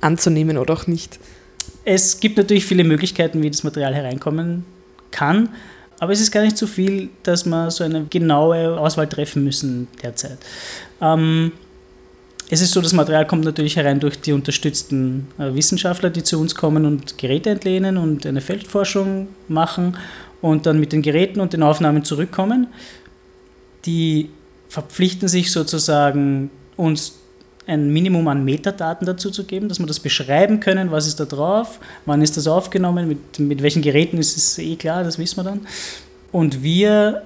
[0.00, 1.20] anzunehmen oder auch nicht.
[1.84, 4.64] Es gibt natürlich viele Möglichkeiten, wie das Material hereinkommen
[5.12, 5.50] kann.
[6.00, 9.86] Aber es ist gar nicht so viel, dass wir so eine genaue Auswahl treffen müssen
[10.02, 10.38] derzeit.
[11.00, 11.52] Ähm,
[12.48, 16.40] es ist so, das Material kommt natürlich herein durch die unterstützten äh, Wissenschaftler, die zu
[16.40, 19.96] uns kommen und Geräte entlehnen und eine Feldforschung machen
[20.40, 22.68] und dann mit den Geräten und den Aufnahmen zurückkommen.
[23.84, 24.30] Die
[24.68, 27.19] verpflichten sich sozusagen, uns
[27.70, 31.24] ein Minimum an Metadaten dazu zu geben, dass wir das beschreiben können, was ist da
[31.24, 35.38] drauf, wann ist das aufgenommen, mit, mit welchen Geräten ist es eh klar, das wissen
[35.38, 35.60] wir dann.
[36.32, 37.22] Und wir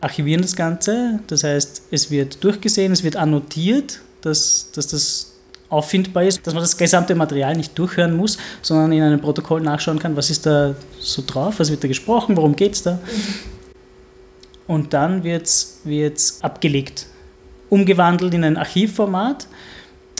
[0.00, 1.20] archivieren das Ganze.
[1.26, 5.32] Das heißt, es wird durchgesehen, es wird annotiert, dass, dass das
[5.68, 9.98] auffindbar ist, dass man das gesamte Material nicht durchhören muss, sondern in einem Protokoll nachschauen
[9.98, 13.00] kann, was ist da so drauf, was wird da gesprochen, worum geht es da.
[14.68, 17.06] Und dann wird es abgelegt,
[17.68, 19.46] umgewandelt in ein Archivformat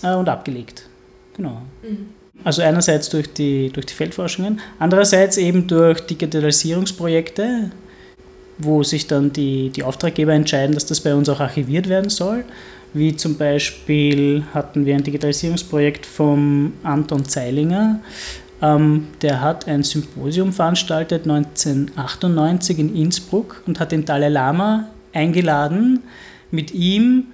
[0.03, 0.89] äh, und abgelegt.
[1.37, 1.63] Genau.
[1.83, 2.09] Mhm.
[2.45, 7.71] Also einerseits durch die, durch die Feldforschungen, andererseits eben durch Digitalisierungsprojekte,
[8.59, 12.45] wo sich dann die, die Auftraggeber entscheiden, dass das bei uns auch archiviert werden soll.
[12.93, 18.01] Wie zum Beispiel hatten wir ein Digitalisierungsprojekt vom Anton Zeilinger.
[18.63, 26.05] Ähm, der hat ein Symposium veranstaltet 1998 in Innsbruck und hat den Dalai Lama eingeladen,
[26.51, 27.27] mit ihm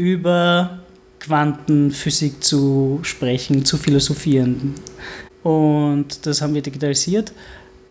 [0.00, 0.78] über
[1.20, 4.74] Quantenphysik zu sprechen, zu philosophieren.
[5.42, 7.32] Und das haben wir digitalisiert.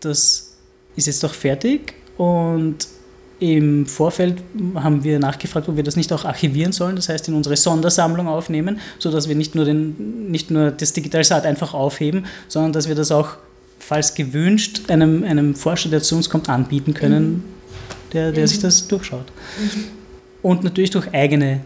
[0.00, 0.56] Das
[0.96, 2.88] ist jetzt auch fertig und
[3.38, 4.42] im Vorfeld
[4.74, 8.26] haben wir nachgefragt, ob wir das nicht auch archivieren sollen, das heißt in unsere Sondersammlung
[8.28, 12.94] aufnehmen, sodass wir nicht nur, den, nicht nur das Digitalsat einfach aufheben, sondern dass wir
[12.94, 13.36] das auch,
[13.78, 17.42] falls gewünscht, einem, einem Forscher, der zu uns kommt, anbieten können, mhm.
[18.12, 18.48] der, der mhm.
[18.48, 19.26] sich das durchschaut.
[19.58, 19.84] Mhm.
[20.42, 21.60] Und natürlich durch eigene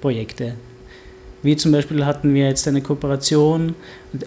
[0.00, 0.54] Projekte.
[1.42, 3.74] Wie zum Beispiel hatten wir jetzt eine Kooperation,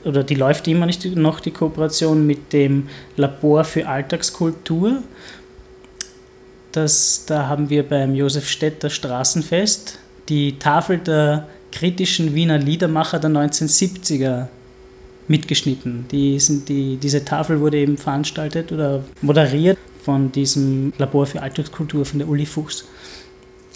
[0.03, 5.03] oder die läuft immer nicht noch, die Kooperation mit dem Labor für Alltagskultur
[6.73, 13.29] das, da haben wir beim Josef Städter Straßenfest die Tafel der kritischen Wiener Liedermacher der
[13.29, 14.47] 1970er
[15.27, 16.05] mitgeschnitten.
[16.11, 22.05] Die sind die, diese Tafel wurde eben veranstaltet oder moderiert von diesem Labor für Alltagskultur
[22.05, 22.85] von der Uli Fuchs.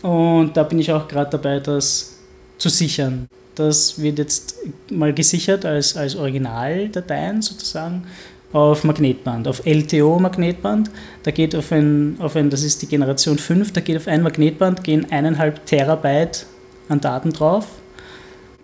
[0.02, 2.18] Und da bin ich auch gerade dabei, das
[2.58, 3.28] zu sichern.
[3.56, 4.56] Das wird jetzt
[4.92, 8.06] mal gesichert als, als Originaldateien sozusagen
[8.54, 10.90] auf Magnetband, auf LTO-Magnetband.
[11.24, 14.22] Da geht auf ein, auf ein, das ist die Generation 5, da geht auf ein
[14.22, 16.46] Magnetband gehen eineinhalb Terabyte
[16.88, 17.68] an Daten drauf.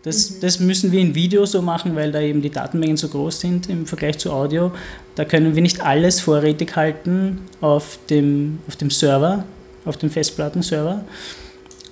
[0.03, 0.35] Das, mhm.
[0.41, 3.69] das müssen wir in Video so machen, weil da eben die Datenmengen so groß sind
[3.69, 4.71] im Vergleich zu Audio.
[5.15, 9.45] Da können wir nicht alles vorrätig halten auf dem, auf dem Server,
[9.85, 11.03] auf dem Festplattenserver,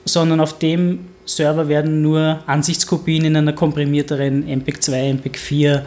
[0.05, 5.85] sondern auf dem Server werden nur Ansichtskopien in einer komprimierteren MPEG 2, MPEG 4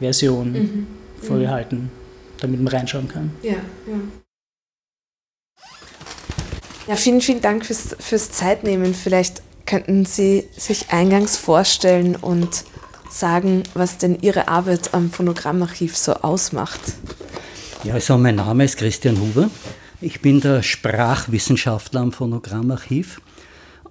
[0.00, 0.86] Version mhm
[1.22, 1.90] vorgehalten,
[2.40, 3.30] damit man reinschauen kann.
[3.42, 4.00] Ja, ja.
[6.88, 8.92] Ja, vielen, vielen Dank fürs, fürs Zeitnehmen.
[8.92, 12.64] Vielleicht könnten Sie sich eingangs vorstellen und
[13.08, 16.80] sagen, was denn Ihre Arbeit am Phonogrammarchiv so ausmacht.
[17.84, 19.48] Ja, also mein Name ist Christian Huber.
[20.04, 23.20] Ich bin der Sprachwissenschaftler am Phonogrammarchiv.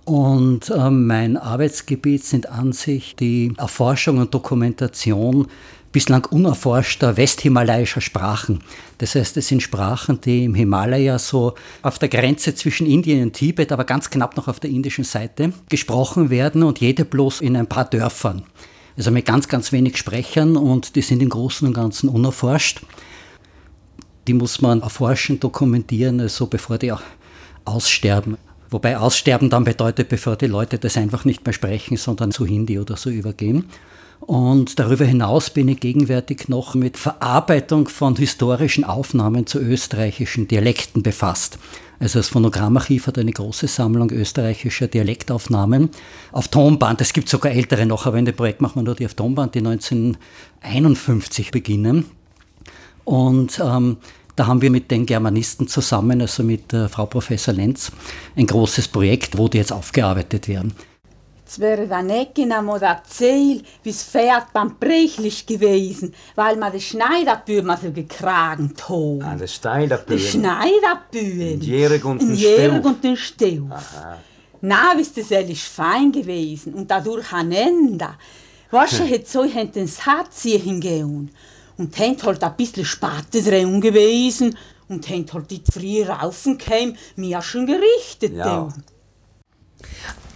[0.03, 5.47] Und äh, mein Arbeitsgebiet sind an sich die Erforschung und Dokumentation
[5.93, 8.59] bislang unerforschter westhimalaischer Sprachen.
[8.97, 13.33] Das heißt, es sind Sprachen, die im Himalaya so auf der Grenze zwischen Indien und
[13.33, 17.55] Tibet, aber ganz knapp noch auf der indischen Seite gesprochen werden und jede bloß in
[17.55, 18.43] ein paar Dörfern.
[18.97, 22.81] Also mit ganz, ganz wenig Sprechern und die sind im Großen und Ganzen unerforscht.
[24.27, 26.93] Die muss man erforschen, dokumentieren, also bevor die
[27.65, 28.37] aussterben.
[28.69, 32.79] Wobei Aussterben dann bedeutet, bevor die Leute das einfach nicht mehr sprechen, sondern zu Hindi
[32.79, 33.65] oder so übergehen.
[34.21, 41.01] Und darüber hinaus bin ich gegenwärtig noch mit Verarbeitung von historischen Aufnahmen zu österreichischen Dialekten
[41.01, 41.57] befasst.
[41.99, 45.89] Also das Phonogrammarchiv hat eine große Sammlung österreichischer Dialektaufnahmen
[46.31, 47.01] auf Tonband.
[47.01, 49.55] Es gibt sogar ältere noch, aber in dem Projekt machen wir nur die auf Tonband,
[49.55, 52.05] die 1951 beginnen.
[53.03, 53.97] Und ähm,
[54.35, 57.91] da haben wir mit den Germanisten zusammen, also mit äh, Frau Professor Lenz,
[58.35, 60.73] ein großes Projekt, wo die jetzt aufgearbeitet werden.
[61.45, 66.79] Es wäre dann nicht genau erzählt, wie das Pferd beim Brechlich gewesen, weil man die
[66.79, 69.27] Schneiderbüben so gekragen hat.
[69.27, 70.17] Ah, die Schneiderbüben?
[70.17, 71.51] Die Schneiderbüben.
[71.51, 73.63] In Jährig und den Jährig und den Steuf.
[74.61, 78.11] Na, ist das ehrlich fein gewesen und dadurch ein Ende.
[78.71, 81.31] Du, hätte so den Satz hier hingehen
[81.77, 84.57] und händ halt ein bisschen Sparte drin gewesen
[84.87, 88.35] und händ halt die früh raufen käm, mir schon gerichtet.
[88.35, 88.69] Ja.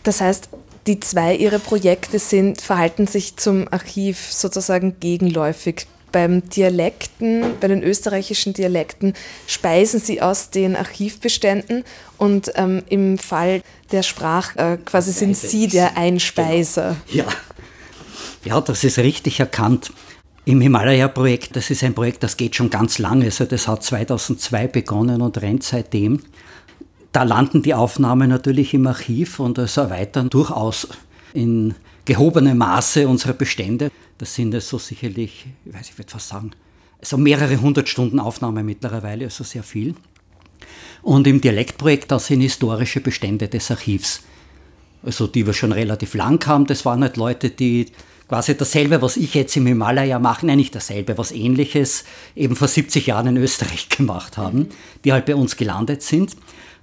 [0.03, 0.49] Das heißt,
[0.87, 5.87] die zwei ihrer Projekte sind, verhalten sich zum Archiv sozusagen gegenläufig.
[6.11, 9.13] Beim Dialekten, bei den österreichischen Dialekten
[9.47, 11.83] speisen sie aus den Archivbeständen
[12.17, 13.61] und ähm, im Fall
[13.91, 16.95] der Sprache äh, quasi sind sie der Einspeiser.
[17.11, 17.25] Genau.
[17.25, 18.55] Ja.
[18.55, 19.91] ja, das ist richtig erkannt.
[20.47, 23.25] Im Himalaya-Projekt, das ist ein Projekt, das geht schon ganz lange.
[23.25, 26.21] Also das hat 2002 begonnen und rennt seitdem.
[27.11, 30.87] Da landen die Aufnahmen natürlich im Archiv und es erweitern durchaus
[31.33, 31.73] in
[32.05, 33.89] gehobenem Maße unsere Bestände.
[34.19, 36.51] Das sind es so sicherlich, ich weiß, ich würde fast sagen,
[37.01, 39.95] so mehrere hundert Stunden Aufnahme mittlerweile, also sehr viel.
[41.01, 44.21] Und im Dialektprojekt, da sind historische Bestände des Archivs.
[45.01, 46.67] Also die wir schon relativ lang haben.
[46.67, 47.87] Das waren halt Leute, die
[48.27, 52.05] quasi dasselbe, was ich jetzt im Himalaya mache, nein, nicht dasselbe, was ähnliches
[52.35, 54.69] eben vor 70 Jahren in Österreich gemacht haben,
[55.03, 56.35] die halt bei uns gelandet sind.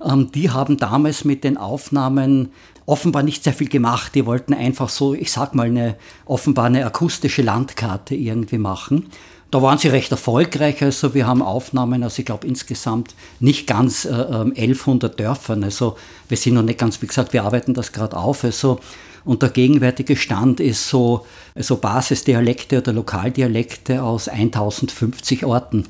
[0.04, 2.52] Ähm, die haben damals mit den Aufnahmen
[2.86, 4.14] offenbar nicht sehr viel gemacht.
[4.14, 9.08] Die wollten einfach so, ich sag mal, eine offenbar eine akustische Landkarte irgendwie machen.
[9.50, 10.82] Da waren sie recht erfolgreich.
[10.82, 15.62] Also wir haben Aufnahmen, also ich glaube insgesamt nicht ganz äh, 1100 ähm, Dörfern.
[15.62, 15.96] Also
[16.28, 18.44] wir sind noch nicht ganz, wie gesagt, wir arbeiten das gerade auf.
[18.44, 18.80] Also
[19.24, 25.86] und der gegenwärtige Stand ist so also Basisdialekte oder Lokaldialekte aus 1050 Orten.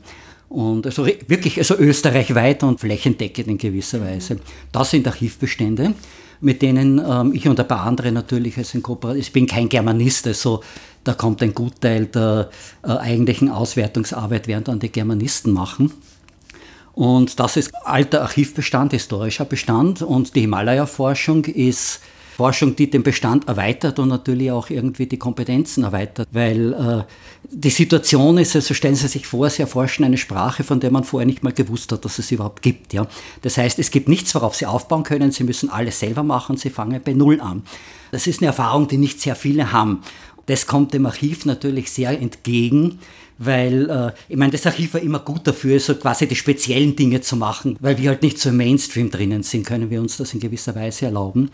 [0.48, 4.38] Und also wirklich also österreichweit und flächendeckend in gewisser Weise.
[4.70, 5.94] Das sind Archivbestände,
[6.42, 9.70] mit denen ähm, ich und ein paar andere natürlich als in Kooperation, ich bin kein
[9.70, 10.62] Germanist, also
[11.04, 12.50] da kommt ein Gutteil der
[12.82, 15.92] äh, eigentlichen Auswertungsarbeit, während dann die Germanisten machen.
[16.92, 22.00] Und das ist alter Archivbestand, historischer Bestand und die Himalaya-Forschung ist
[22.36, 27.02] Forschung, die den Bestand erweitert und natürlich auch irgendwie die Kompetenzen erweitert, weil äh,
[27.50, 31.04] die Situation ist, also stellen Sie sich vor, Sie erforschen eine Sprache, von der man
[31.04, 32.92] vorher nicht mal gewusst hat, dass es sie überhaupt gibt.
[32.92, 33.06] Ja?
[33.42, 36.70] Das heißt, es gibt nichts, worauf Sie aufbauen können, Sie müssen alles selber machen, Sie
[36.70, 37.62] fangen bei Null an.
[38.10, 40.02] Das ist eine Erfahrung, die nicht sehr viele haben.
[40.46, 42.98] Das kommt dem Archiv natürlich sehr entgegen,
[43.38, 47.20] weil äh, ich meine, das Archiv war immer gut dafür, so quasi die speziellen Dinge
[47.20, 50.34] zu machen, weil wir halt nicht so im Mainstream drinnen sind, können wir uns das
[50.34, 51.50] in gewisser Weise erlauben.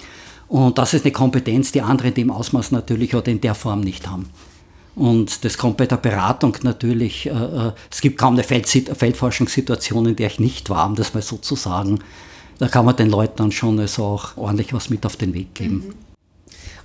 [0.49, 3.81] Und das ist eine Kompetenz, die andere in dem Ausmaß natürlich oder in der Form
[3.81, 4.31] nicht haben.
[4.97, 10.07] Und das kommt bei der Beratung natürlich, äh, äh es gibt kaum eine Feld Feldforschungssituation,
[10.07, 12.01] in der ich nicht war, um das mal so zu sagen.
[12.59, 15.55] Da kann man den Leuten dann schon also auch ordentlich was mit auf den Weg
[15.55, 15.85] geben.
[15.87, 15.95] Mhm.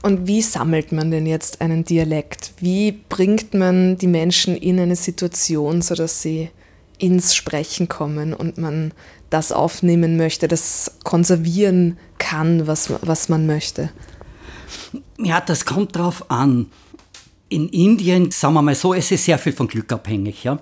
[0.03, 2.51] Und wie sammelt man denn jetzt einen Dialekt?
[2.59, 6.49] Wie bringt man die Menschen in eine Situation, sodass sie
[6.99, 8.91] ins Sprechen kommen und man
[9.33, 13.89] das aufnehmen möchte, das konservieren kann, was, was man möchte?
[15.17, 16.67] Ja, das kommt drauf an.
[17.49, 20.43] In Indien, sagen wir mal so, es ist sehr viel von Glück abhängig.
[20.43, 20.59] Ja?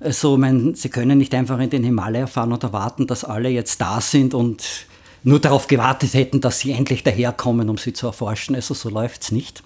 [0.00, 3.80] Also, mein, Sie können nicht einfach in den Himalaya fahren und erwarten, dass alle jetzt
[3.80, 4.86] da sind und
[5.22, 8.54] nur darauf gewartet hätten, dass sie endlich daherkommen, um sie zu erforschen.
[8.54, 9.62] Also so läuft es nicht.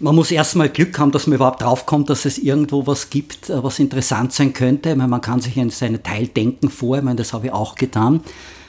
[0.00, 3.62] Man muss erstmal Glück haben, dass man überhaupt draufkommt, dass es irgendwo was gibt, äh,
[3.62, 4.90] was interessant sein könnte.
[4.90, 7.74] Ich meine, man kann sich in seine Teildenken vor, ich meine, das habe ich auch
[7.74, 8.20] getan,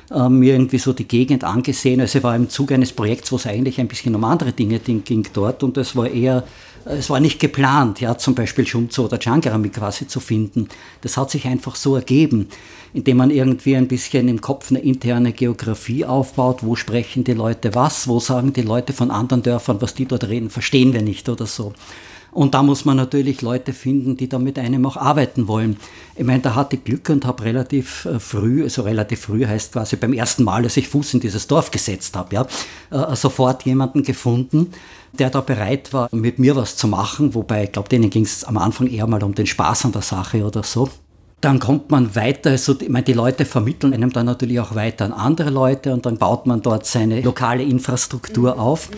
[0.09, 2.01] äh, mir irgendwie so die Gegend angesehen.
[2.01, 4.79] Also ich war im Zuge eines Projekts, wo es eigentlich ein bisschen um andere Dinge
[4.79, 6.45] ging dort und es war eher
[6.85, 10.67] es war nicht geplant, ja, zum Beispiel Schumzo oder Changarami quasi zu finden.
[11.01, 12.47] Das hat sich einfach so ergeben,
[12.93, 16.59] indem man irgendwie ein bisschen im Kopf eine interne Geografie aufbaut.
[16.61, 18.07] Wo sprechen die Leute was?
[18.07, 21.45] Wo sagen die Leute von anderen Dörfern, was die dort reden, verstehen wir nicht oder
[21.45, 21.73] so.
[22.31, 25.77] Und da muss man natürlich Leute finden, die da mit einem auch arbeiten wollen.
[26.15, 29.73] Ich meine, da hatte ich Glück und habe relativ äh, früh, also relativ früh heißt
[29.73, 32.47] quasi beim ersten Mal, als ich Fuß in dieses Dorf gesetzt habe, ja,
[32.91, 34.71] äh, sofort jemanden gefunden,
[35.13, 37.33] der da bereit war, mit mir was zu machen.
[37.33, 40.01] Wobei, ich glaube, denen ging es am Anfang eher mal um den Spaß an der
[40.01, 40.89] Sache oder so
[41.41, 45.05] dann kommt man weiter, also ich meine, die Leute vermitteln einem dann natürlich auch weiter
[45.05, 48.59] an andere Leute und dann baut man dort seine lokale Infrastruktur mhm.
[48.59, 48.89] auf.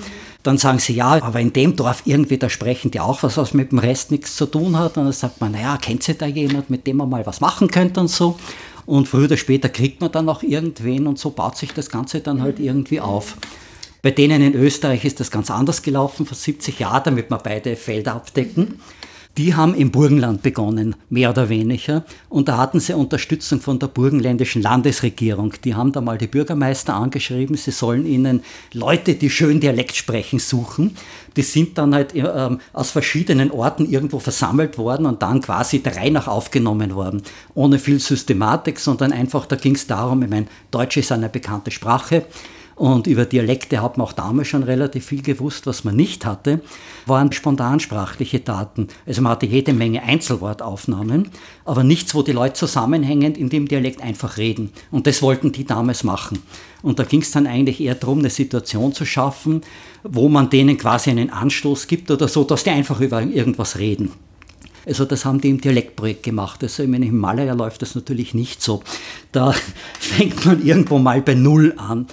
[0.43, 3.53] Dann sagen sie, ja, aber in dem Dorf irgendwie, da sprechen die auch was, was
[3.53, 4.97] mit dem Rest nichts zu tun hat.
[4.97, 7.69] Und dann sagt man, naja, kennt sie da jemand, mit dem man mal was machen
[7.69, 8.39] könnte und so.
[8.87, 12.21] Und früher oder später kriegt man dann auch irgendwen und so baut sich das Ganze
[12.21, 13.37] dann halt irgendwie auf.
[14.01, 17.75] Bei denen in Österreich ist das ganz anders gelaufen, vor 70 Jahren, damit wir beide
[17.75, 18.79] Felder abdecken.
[19.37, 22.03] Die haben im Burgenland begonnen, mehr oder weniger.
[22.27, 25.53] Und da hatten sie Unterstützung von der burgenländischen Landesregierung.
[25.63, 28.43] Die haben da mal die Bürgermeister angeschrieben, sie sollen ihnen
[28.73, 30.97] Leute, die schön Dialekt sprechen, suchen.
[31.37, 32.27] Die sind dann halt äh,
[32.73, 37.23] aus verschiedenen Orten irgendwo versammelt worden und dann quasi der Reihe nach aufgenommen worden.
[37.53, 41.71] Ohne viel Systematik, sondern einfach, da ging es darum, ich meine, Deutsch ist eine bekannte
[41.71, 42.25] Sprache.
[42.81, 45.67] Und über Dialekte hat man auch damals schon relativ viel gewusst.
[45.67, 46.61] Was man nicht hatte,
[47.05, 48.87] waren spontansprachliche Daten.
[49.05, 51.29] Also man hatte jede Menge Einzelwortaufnahmen,
[51.63, 54.71] aber nichts, wo die Leute zusammenhängend in dem Dialekt einfach reden.
[54.89, 56.39] Und das wollten die damals machen.
[56.81, 59.61] Und da ging es dann eigentlich eher darum, eine Situation zu schaffen,
[60.01, 64.11] wo man denen quasi einen Anstoß gibt oder so, dass die einfach über irgendwas reden.
[64.85, 66.63] Also das haben die im Dialektprojekt gemacht.
[66.63, 68.81] Also im Himalaya läuft das natürlich nicht so.
[69.31, 69.53] Da
[69.99, 72.07] fängt man irgendwo mal bei Null an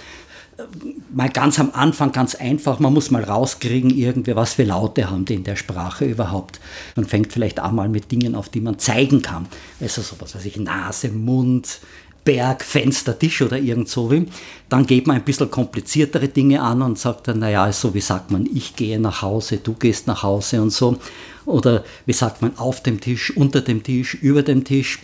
[1.13, 5.25] mal ganz am Anfang ganz einfach, man muss mal rauskriegen, irgendwie, was für Laute haben
[5.25, 6.59] die in der Sprache überhaupt.
[6.95, 9.47] Man fängt vielleicht auch mal mit Dingen auf, die man zeigen kann.
[9.79, 11.79] Also sowas, weiß ich, Nase, Mund,
[12.23, 14.27] Berg, Fenster, Tisch oder irgend so wie.
[14.67, 18.31] Dann geht man ein bisschen kompliziertere Dinge an und sagt dann, naja, so wie sagt
[18.31, 20.97] man, ich gehe nach Hause, du gehst nach Hause und so.
[21.45, 24.99] Oder wie sagt man, auf dem Tisch, unter dem Tisch, über dem Tisch.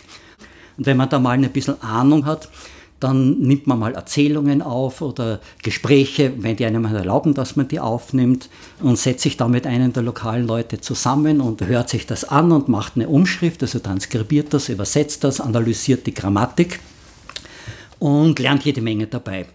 [0.76, 2.48] Und wenn man da mal ein bisschen Ahnung hat,
[2.98, 7.78] Dann nimmt man mal Erzählungen auf oder Gespräche, wenn die einem erlauben, dass man die
[7.78, 8.48] aufnimmt
[8.80, 12.52] und setzt sich dann mit einem der lokalen Leute zusammen und hört sich das an
[12.52, 16.80] und macht eine Umschrift, also transkribiert das, übersetzt das, analysiert die Grammatik
[17.98, 19.46] und lernt jede Menge dabei.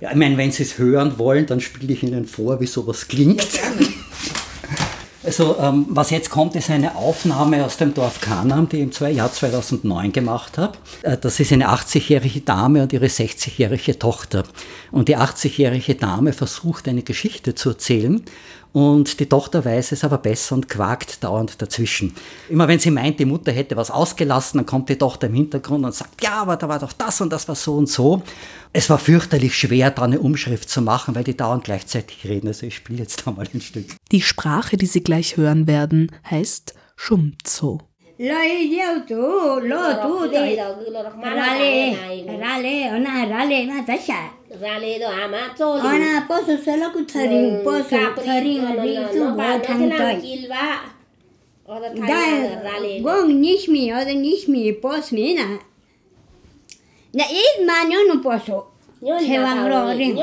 [0.00, 3.08] Ja, ich meine, wenn Sie es hören wollen, dann spiele ich Ihnen vor, wie sowas
[3.08, 3.46] klingt.
[3.54, 3.96] Ja,
[5.26, 9.14] also ähm, was jetzt kommt, ist eine Aufnahme aus dem Dorf Kanam, die ich im
[9.14, 10.78] Jahr 2009 gemacht habe.
[11.02, 14.44] Äh, das ist eine 80-jährige Dame und ihre 60-jährige Tochter.
[14.92, 18.22] Und die 80-jährige Dame versucht eine Geschichte zu erzählen
[18.76, 22.14] und die Tochter weiß es aber besser und quakt dauernd dazwischen.
[22.50, 25.86] Immer wenn sie meint, die Mutter hätte was ausgelassen, dann kommt die Tochter im Hintergrund
[25.86, 28.22] und sagt, ja, aber da war doch das und das war so und so.
[28.74, 32.48] Es war fürchterlich schwer, da eine Umschrift zu machen, weil die dauernd gleichzeitig reden.
[32.48, 33.86] Also ich spiele jetzt da mal ein Stück.
[34.12, 37.80] Die Sprache, die Sie gleich hören werden, heißt Shumzo.
[47.64, 50.66] Poso tharing ri tu ba thang tai kilwa
[51.66, 52.74] da
[53.06, 55.46] gong nishmi oda nishmi pos mi na
[57.18, 58.58] na id ma nyon poso
[59.02, 60.16] Sewang ro ring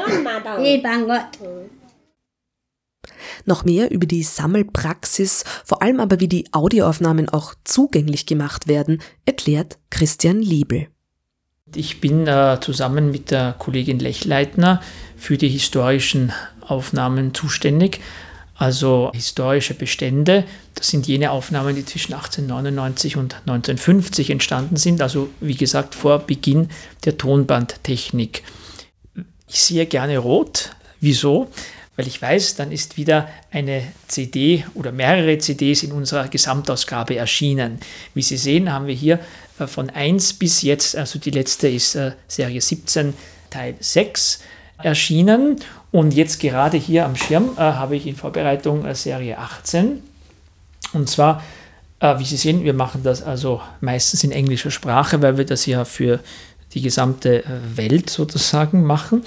[0.70, 1.30] i bangot
[3.46, 9.02] Noch mehr über die Sammelpraxis, vor allem aber wie die Audioaufnahmen auch zugänglich gemacht werden,
[9.26, 10.88] erklärt Christian Liebel.
[11.76, 14.82] Ich bin äh, zusammen mit der Kollegin Lechleitner
[15.18, 18.00] für die historischen Aufnahmen zuständig.
[18.56, 20.46] Also historische Bestände,
[20.76, 26.20] das sind jene Aufnahmen, die zwischen 1899 und 1950 entstanden sind, also wie gesagt vor
[26.20, 26.70] Beginn
[27.04, 28.44] der Tonbandtechnik.
[29.48, 30.72] Ich sehe gerne rot.
[31.00, 31.50] Wieso?
[31.96, 37.80] Weil ich weiß, dann ist wieder eine CD oder mehrere CDs in unserer Gesamtausgabe erschienen.
[38.16, 39.20] Wie Sie sehen, haben wir hier
[39.58, 43.14] von 1 bis jetzt, also die letzte ist äh, Serie 17,
[43.50, 44.40] Teil 6
[44.82, 45.58] erschienen.
[45.92, 50.02] Und jetzt gerade hier am Schirm äh, habe ich in Vorbereitung Serie 18.
[50.94, 51.42] Und zwar,
[52.00, 55.86] wie Sie sehen, wir machen das also meistens in englischer Sprache, weil wir das ja
[55.86, 56.20] für
[56.74, 57.44] die gesamte
[57.76, 59.24] Welt sozusagen machen.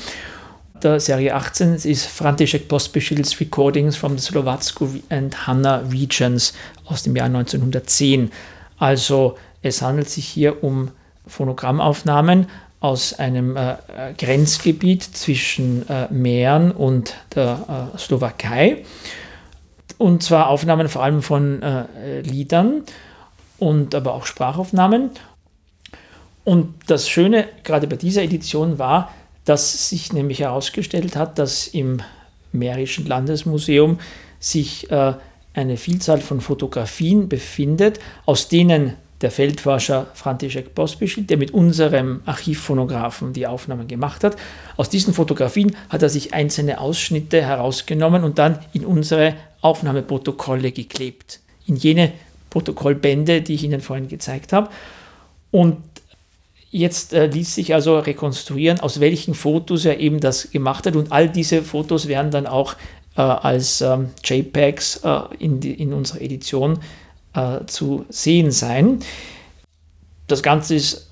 [0.83, 6.53] Der Serie 18 ist František Pospišil's Recordings from the Slovatsko and Hanna Regions
[6.85, 8.31] aus dem Jahr 1910.
[8.79, 10.91] Also es handelt sich hier um
[11.27, 12.47] Phonogrammaufnahmen
[12.81, 13.77] aus einem äh,
[14.17, 18.85] Grenzgebiet zwischen äh, Mähren und der äh, Slowakei.
[19.99, 22.83] Und zwar Aufnahmen vor allem von äh, Liedern
[23.59, 25.11] und aber auch Sprachaufnahmen.
[26.45, 29.11] Und das Schöne gerade bei dieser Edition war,
[29.45, 32.03] dass sich nämlich herausgestellt hat, dass im
[32.53, 33.99] Mährischen Landesmuseum
[34.39, 35.15] sich äh,
[35.55, 43.33] eine Vielzahl von Fotografien befindet, aus denen der Feldforscher František Pospischil, der mit unserem Archivphonographen
[43.33, 44.37] die Aufnahmen gemacht hat.
[44.77, 51.41] Aus diesen Fotografien hat er sich einzelne Ausschnitte herausgenommen und dann in unsere Aufnahmeprotokolle geklebt.
[51.67, 52.13] In jene
[52.51, 54.69] Protokollbände, die ich Ihnen vorhin gezeigt habe.
[55.51, 55.79] Und
[56.71, 60.95] jetzt äh, ließ sich also rekonstruieren, aus welchen Fotos er eben das gemacht hat.
[60.95, 62.75] Und all diese Fotos werden dann auch
[63.17, 66.79] äh, als ähm, JPEGs äh, in, die, in unserer Edition äh,
[67.67, 69.01] zu sehen sein.
[70.27, 71.11] Das Ganze ist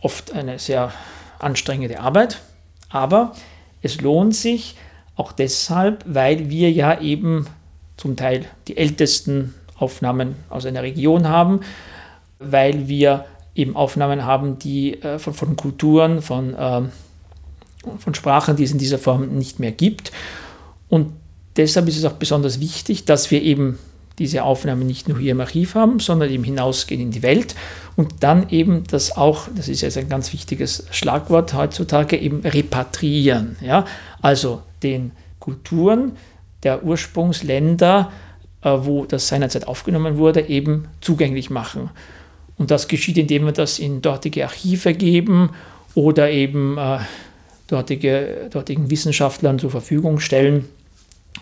[0.00, 0.92] oft eine sehr
[1.38, 2.40] anstrengende Arbeit,
[2.88, 3.32] aber
[3.82, 4.76] es lohnt sich
[5.16, 7.46] auch deshalb, weil wir ja eben
[7.96, 11.60] zum Teil die ältesten Aufnahmen aus einer Region haben,
[12.38, 13.24] weil wir
[13.54, 16.82] eben Aufnahmen haben, die äh, von, von, Kulturen, von, äh,
[17.98, 20.12] von Sprachen, die es in dieser Form nicht mehr gibt.
[20.88, 21.12] Und
[21.56, 23.78] deshalb ist es auch besonders wichtig, dass wir eben
[24.18, 27.54] diese Aufnahme nicht nur hier im Archiv haben, sondern eben hinausgehen in die Welt
[27.96, 33.56] und dann eben das auch, das ist jetzt ein ganz wichtiges Schlagwort heutzutage, eben repatriieren.
[33.60, 33.84] Ja?
[34.20, 36.12] Also den Kulturen
[36.62, 38.10] der Ursprungsländer,
[38.62, 41.90] äh, wo das seinerzeit aufgenommen wurde, eben zugänglich machen.
[42.56, 45.50] Und das geschieht, indem wir das in dortige Archive geben
[45.94, 46.98] oder eben äh,
[47.68, 50.68] dortige, dortigen Wissenschaftlern zur Verfügung stellen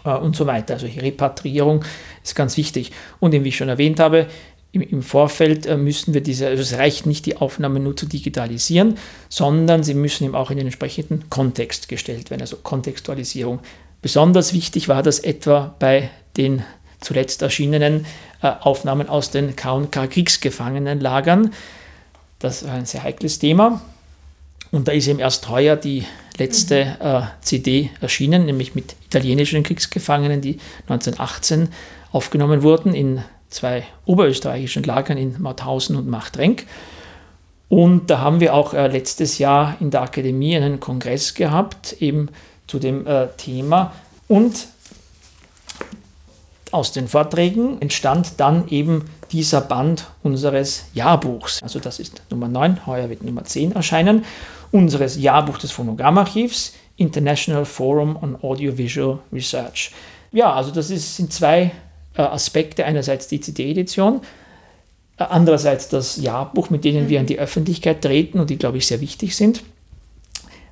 [0.04, 0.74] äh, und so weiter.
[0.74, 1.84] Also Repatriierung
[2.22, 2.92] ist ganz wichtig.
[3.20, 4.26] Und wie ich schon erwähnt habe,
[4.72, 8.06] im, im Vorfeld äh, müssen wir diese, also es reicht nicht, die Aufnahme nur zu
[8.06, 8.96] digitalisieren,
[9.28, 13.60] sondern sie müssen eben auch in den entsprechenden Kontext gestellt werden, also Kontextualisierung.
[14.02, 16.62] Besonders wichtig war das etwa bei den
[17.00, 18.04] zuletzt erschienenen
[18.42, 21.52] äh, Aufnahmen aus den KK-Kriegsgefangenenlagern.
[22.38, 23.80] Das war ein sehr heikles Thema.
[24.70, 26.04] Und da ist eben erst heuer die
[26.38, 31.68] letzte äh, CD erschienen, nämlich mit italienischen Kriegsgefangenen, die 1918
[32.12, 36.66] aufgenommen wurden in zwei oberösterreichischen Lagern in Mauthausen und Machtrenk.
[37.68, 42.28] Und da haben wir auch äh, letztes Jahr in der Akademie einen Kongress gehabt, eben
[42.66, 43.92] zu dem äh, Thema.
[44.28, 44.68] Und
[46.70, 51.62] aus den Vorträgen entstand dann eben dieser Band unseres Jahrbuchs.
[51.62, 54.24] Also das ist Nummer 9, heuer wird Nummer 10 erscheinen,
[54.70, 59.92] unseres Jahrbuchs des Phonogrammarchivs, International Forum on Audiovisual Research.
[60.32, 61.72] Ja, also das ist, sind zwei
[62.16, 62.84] äh, Aspekte.
[62.84, 64.20] Einerseits die CD-Edition,
[65.18, 68.86] äh, andererseits das Jahrbuch, mit denen wir an die Öffentlichkeit treten und die, glaube ich,
[68.86, 69.62] sehr wichtig sind.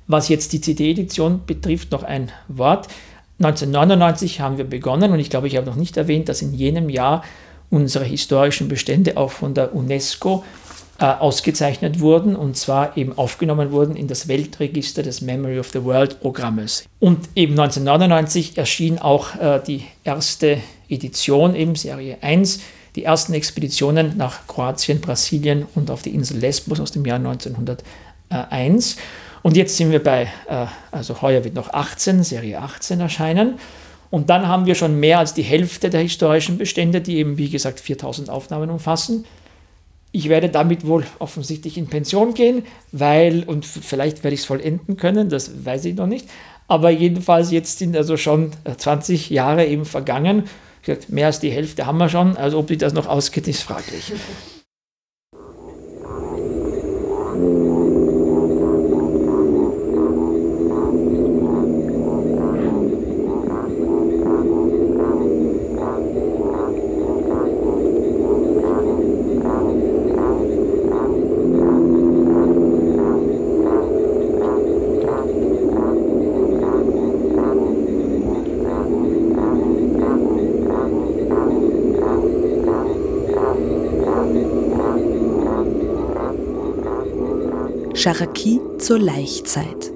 [0.07, 2.87] Was jetzt die CD-Edition betrifft, noch ein Wort.
[3.39, 6.89] 1999 haben wir begonnen und ich glaube, ich habe noch nicht erwähnt, dass in jenem
[6.89, 7.23] Jahr
[7.69, 10.43] unsere historischen Bestände auch von der UNESCO
[10.99, 15.83] äh, ausgezeichnet wurden und zwar eben aufgenommen wurden in das Weltregister des Memory of the
[15.83, 16.85] World Programmes.
[16.99, 20.57] Und eben 1999 erschien auch äh, die erste
[20.87, 22.61] Edition, eben Serie 1,
[22.95, 28.95] die ersten Expeditionen nach Kroatien, Brasilien und auf die Insel Lesbos aus dem Jahr 1901.
[29.43, 33.59] Und jetzt sind wir bei, äh, also heuer wird noch 18, Serie 18 erscheinen.
[34.11, 37.49] Und dann haben wir schon mehr als die Hälfte der historischen Bestände, die eben, wie
[37.49, 39.25] gesagt, 4000 Aufnahmen umfassen.
[40.15, 42.63] Ich werde damit wohl offensichtlich in Pension gehen,
[42.93, 46.29] weil, und vielleicht werde ich es vollenden können, das weiß ich noch nicht.
[46.69, 50.45] Aber jedenfalls jetzt sind also schon 20 Jahre eben vergangen.
[51.09, 52.37] Mehr als die Hälfte haben wir schon.
[52.37, 54.13] Also ob die das noch ausgeht, ist fraglich.
[88.05, 89.91] Charaki zur Laichzeit.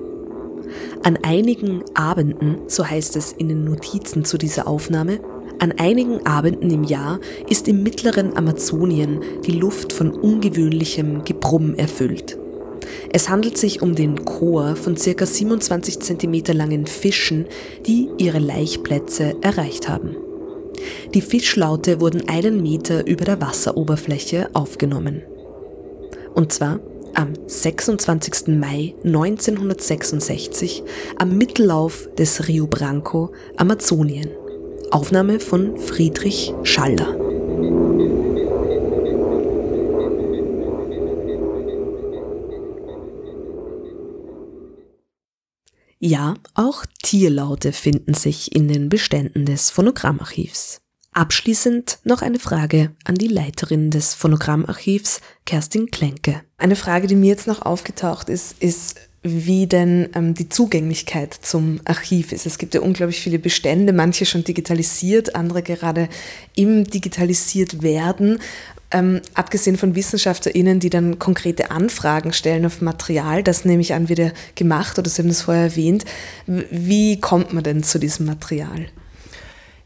[1.03, 5.19] An einigen Abenden, so heißt es in den Notizen zu dieser Aufnahme,
[5.59, 7.19] an einigen Abenden im Jahr
[7.49, 12.39] ist im mittleren Amazonien die Luft von ungewöhnlichem Gebrumm erfüllt.
[13.13, 15.25] Es handelt sich um den Chor von ca.
[15.27, 17.45] 27 cm langen Fischen,
[17.85, 20.15] die ihre Laichplätze erreicht haben.
[21.13, 25.21] Die Fischlaute wurden einen Meter über der Wasseroberfläche aufgenommen.
[26.33, 26.79] Und zwar
[27.13, 28.47] am 26.
[28.47, 30.83] Mai 1966
[31.17, 34.29] am Mittellauf des Rio Branco, Amazonien.
[34.91, 37.15] Aufnahme von Friedrich Schaller.
[46.01, 50.81] Ja, auch Tierlaute finden sich in den Beständen des Phonogrammarchivs.
[51.19, 56.39] Abschließend noch eine Frage an die Leiterin des Phonogrammarchivs, Kerstin Klenke.
[56.57, 61.81] Eine Frage, die mir jetzt noch aufgetaucht ist, ist, wie denn ähm, die Zugänglichkeit zum
[61.83, 62.45] Archiv ist.
[62.45, 66.07] Es gibt ja unglaublich viele Bestände, manche schon digitalisiert, andere gerade
[66.55, 68.39] im digitalisiert werden.
[68.89, 74.07] Ähm, abgesehen von WissenschaftlerInnen, die dann konkrete Anfragen stellen auf Material, das nehme ich an,
[74.07, 76.05] wird ja gemacht oder Sie haben das vorher erwähnt.
[76.47, 78.87] Wie kommt man denn zu diesem Material?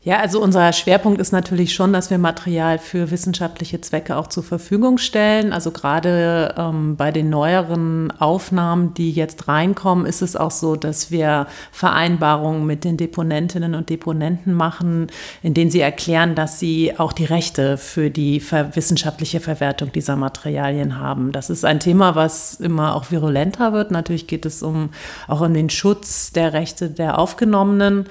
[0.06, 4.44] Ja, also unser Schwerpunkt ist natürlich schon, dass wir Material für wissenschaftliche Zwecke auch zur
[4.44, 5.54] Verfügung stellen.
[5.54, 11.10] Also gerade ähm, bei den neueren Aufnahmen, die jetzt reinkommen, ist es auch so, dass
[11.10, 15.08] wir Vereinbarungen mit den Deponentinnen und Deponenten machen,
[15.42, 18.44] in denen sie erklären, dass sie auch die Rechte für die
[18.74, 21.32] wissenschaftliche Verwertung dieser Materialien haben.
[21.32, 23.92] Das ist ein Thema, was immer auch virulenter wird.
[23.92, 24.90] Natürlich geht es um
[25.30, 28.06] auch um den Schutz der Rechte der Aufgenommenen.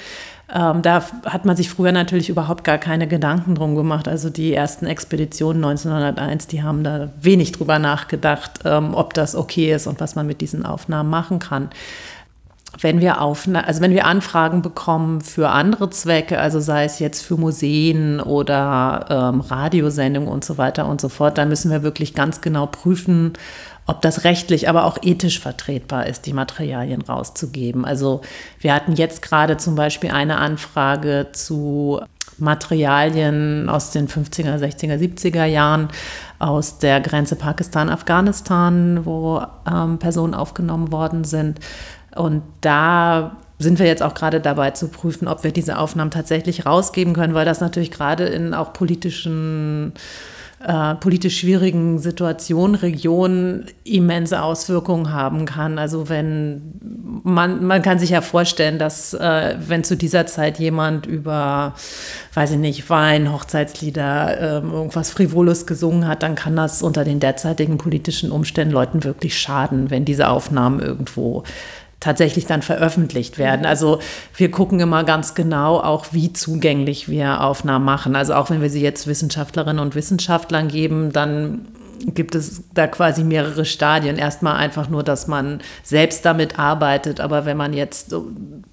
[0.55, 4.07] Ähm, da hat man sich früher natürlich überhaupt gar keine Gedanken drum gemacht.
[4.07, 9.73] Also die ersten Expeditionen 1901, die haben da wenig drüber nachgedacht, ähm, ob das okay
[9.73, 11.71] ist und was man mit diesen Aufnahmen machen kann.
[12.81, 17.23] Wenn wir, Aufna also wenn wir Anfragen bekommen für andere Zwecke, also sei es jetzt
[17.23, 22.15] für Museen oder ähm, Radiosendungen und so weiter und so fort, dann müssen wir wirklich
[22.15, 23.35] ganz genau prüfen,
[23.87, 27.85] ob das rechtlich, aber auch ethisch vertretbar ist, die Materialien rauszugeben.
[27.85, 28.21] Also
[28.61, 32.01] wir hatten jetzt gerade zum Beispiel eine Anfrage zu
[32.39, 35.89] Materialien aus den 50er, 60er, 70er Jahren
[36.39, 41.61] aus der Grenze Pakistan-Afghanistan, wo ähm, Personen aufgenommen worden sind.
[42.15, 46.67] Und da sind wir jetzt auch gerade dabei zu prüfen, ob wir diese Aufnahmen tatsächlich
[46.67, 49.93] rausgeben können, weil das natürlich gerade in auch politischen
[50.67, 55.79] äh, politisch schwierigen Situationen, Regionen immense Auswirkungen haben kann.
[55.79, 56.81] Also wenn
[57.25, 61.75] man, man kann sich ja vorstellen, dass äh, wenn zu dieser Zeit jemand über,
[62.35, 67.21] weiß ich nicht, Wein, Hochzeitslieder, äh, irgendwas Frivoles gesungen hat, dann kann das unter den
[67.21, 71.45] derzeitigen politischen Umständen Leuten wirklich schaden, wenn diese Aufnahmen irgendwo
[72.03, 73.65] tatsächlich dann veröffentlicht werden.
[73.65, 74.01] Also
[74.37, 78.17] wir gucken immer ganz genau auch, wie zugänglich wir Aufnahmen machen.
[78.17, 81.69] Also auch wenn wir sie jetzt Wissenschaftlerinnen und Wissenschaftlern geben, dann
[82.07, 84.17] gibt es da quasi mehrere Stadien.
[84.17, 88.15] Erstmal einfach nur, dass man selbst damit arbeitet, aber wenn man jetzt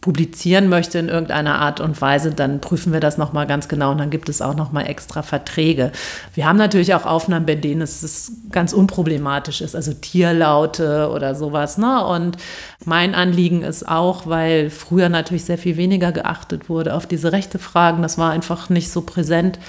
[0.01, 3.97] publizieren möchte in irgendeiner Art und Weise, dann prüfen wir das nochmal ganz genau und
[3.97, 5.91] dann gibt es auch nochmal extra Verträge.
[6.34, 11.77] Wir haben natürlich auch Aufnahmen, bei denen es ganz unproblematisch ist, also Tierlaute oder sowas.
[11.77, 12.06] Ne?
[12.06, 12.38] Und
[12.85, 17.60] mein Anliegen ist auch, weil früher natürlich sehr viel weniger geachtet wurde auf diese rechte
[17.60, 19.60] Fragen, das war einfach nicht so präsent,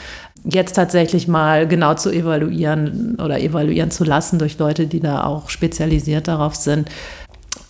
[0.44, 5.50] jetzt tatsächlich mal genau zu evaluieren oder evaluieren zu lassen durch Leute, die da auch
[5.50, 6.88] spezialisiert darauf sind.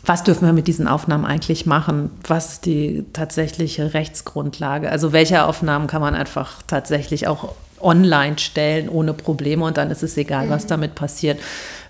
[0.05, 2.11] Was dürfen wir mit diesen Aufnahmen eigentlich machen?
[2.27, 4.91] Was ist die tatsächliche Rechtsgrundlage?
[4.91, 10.03] Also welche Aufnahmen kann man einfach tatsächlich auch online stellen ohne Probleme und dann ist
[10.03, 10.69] es egal, was mhm.
[10.69, 11.39] damit passiert.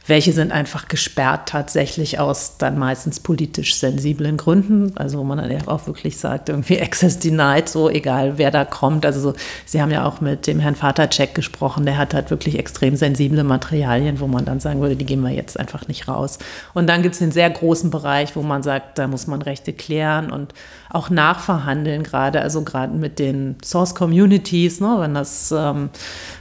[0.07, 5.69] Welche sind einfach gesperrt tatsächlich aus dann meistens politisch sensiblen Gründen, also wo man dann
[5.69, 9.05] auch wirklich sagt, irgendwie Access denied, so egal wer da kommt.
[9.05, 9.35] Also so,
[9.67, 13.45] Sie haben ja auch mit dem Herrn Vatercheck gesprochen, der hat halt wirklich extrem sensible
[13.45, 16.39] Materialien, wo man dann sagen würde, die gehen wir jetzt einfach nicht raus.
[16.73, 19.73] Und dann gibt es den sehr großen Bereich, wo man sagt, da muss man Rechte
[19.73, 20.55] klären und
[20.91, 25.91] auch nachverhandeln, gerade, also gerade mit den Source Communities, ne, wenn das ähm,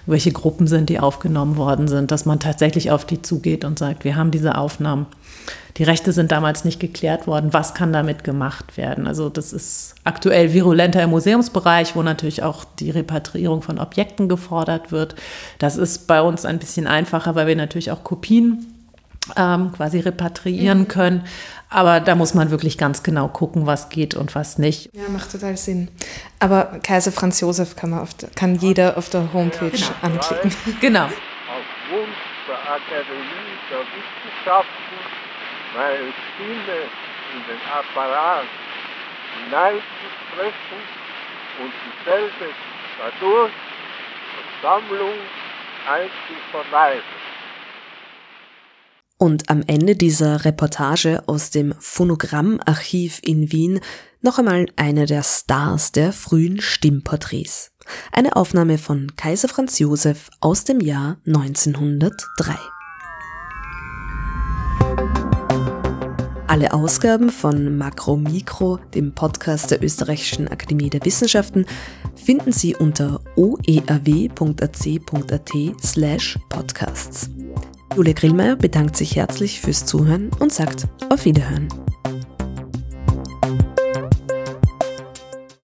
[0.05, 4.03] welche Gruppen sind, die aufgenommen worden sind, dass man tatsächlich auf die zugeht und sagt,
[4.03, 5.05] wir haben diese Aufnahmen.
[5.77, 7.53] Die Rechte sind damals nicht geklärt worden.
[7.53, 9.07] Was kann damit gemacht werden?
[9.07, 14.91] Also das ist aktuell virulenter im Museumsbereich, wo natürlich auch die Repatriierung von Objekten gefordert
[14.91, 15.15] wird.
[15.57, 18.65] Das ist bei uns ein bisschen einfacher, weil wir natürlich auch Kopien
[19.37, 20.87] ähm, quasi repatriieren mhm.
[20.87, 21.21] können.
[21.69, 24.89] Aber da muss man wirklich ganz genau gucken, was geht und was nicht.
[24.93, 25.89] Ja, macht total Sinn.
[26.39, 29.87] Aber Kaiser Franz Josef kann, man der, kann jeder auf der Homepage genau.
[30.01, 30.51] anklicken.
[30.81, 31.05] Genau.
[31.05, 31.11] Auf
[31.91, 32.17] Wunsch
[32.47, 34.97] der Akademie der Wissenschaften
[35.75, 36.77] meine Stimme
[37.35, 38.45] in den Apparat
[39.45, 40.81] hineinzusprechen
[41.61, 42.53] und dieselbe
[42.97, 43.53] dadurch
[44.61, 45.13] Versammlung
[45.85, 47.18] einzuverleiben.
[49.21, 53.81] Und am Ende dieser Reportage aus dem Phonogrammarchiv in Wien
[54.21, 57.71] noch einmal eine der Stars der frühen Stimmporträts.
[58.13, 62.55] Eine Aufnahme von Kaiser Franz Josef aus dem Jahr 1903.
[66.47, 71.65] Alle Ausgaben von Makro Mikro, dem Podcast der Österreichischen Akademie der Wissenschaften,
[72.15, 74.31] finden Sie unter oeaw.ac.at
[75.83, 77.29] slash podcasts.
[77.95, 81.67] Julia Grillmeier bedankt sich herzlich fürs Zuhören und sagt auf Wiederhören.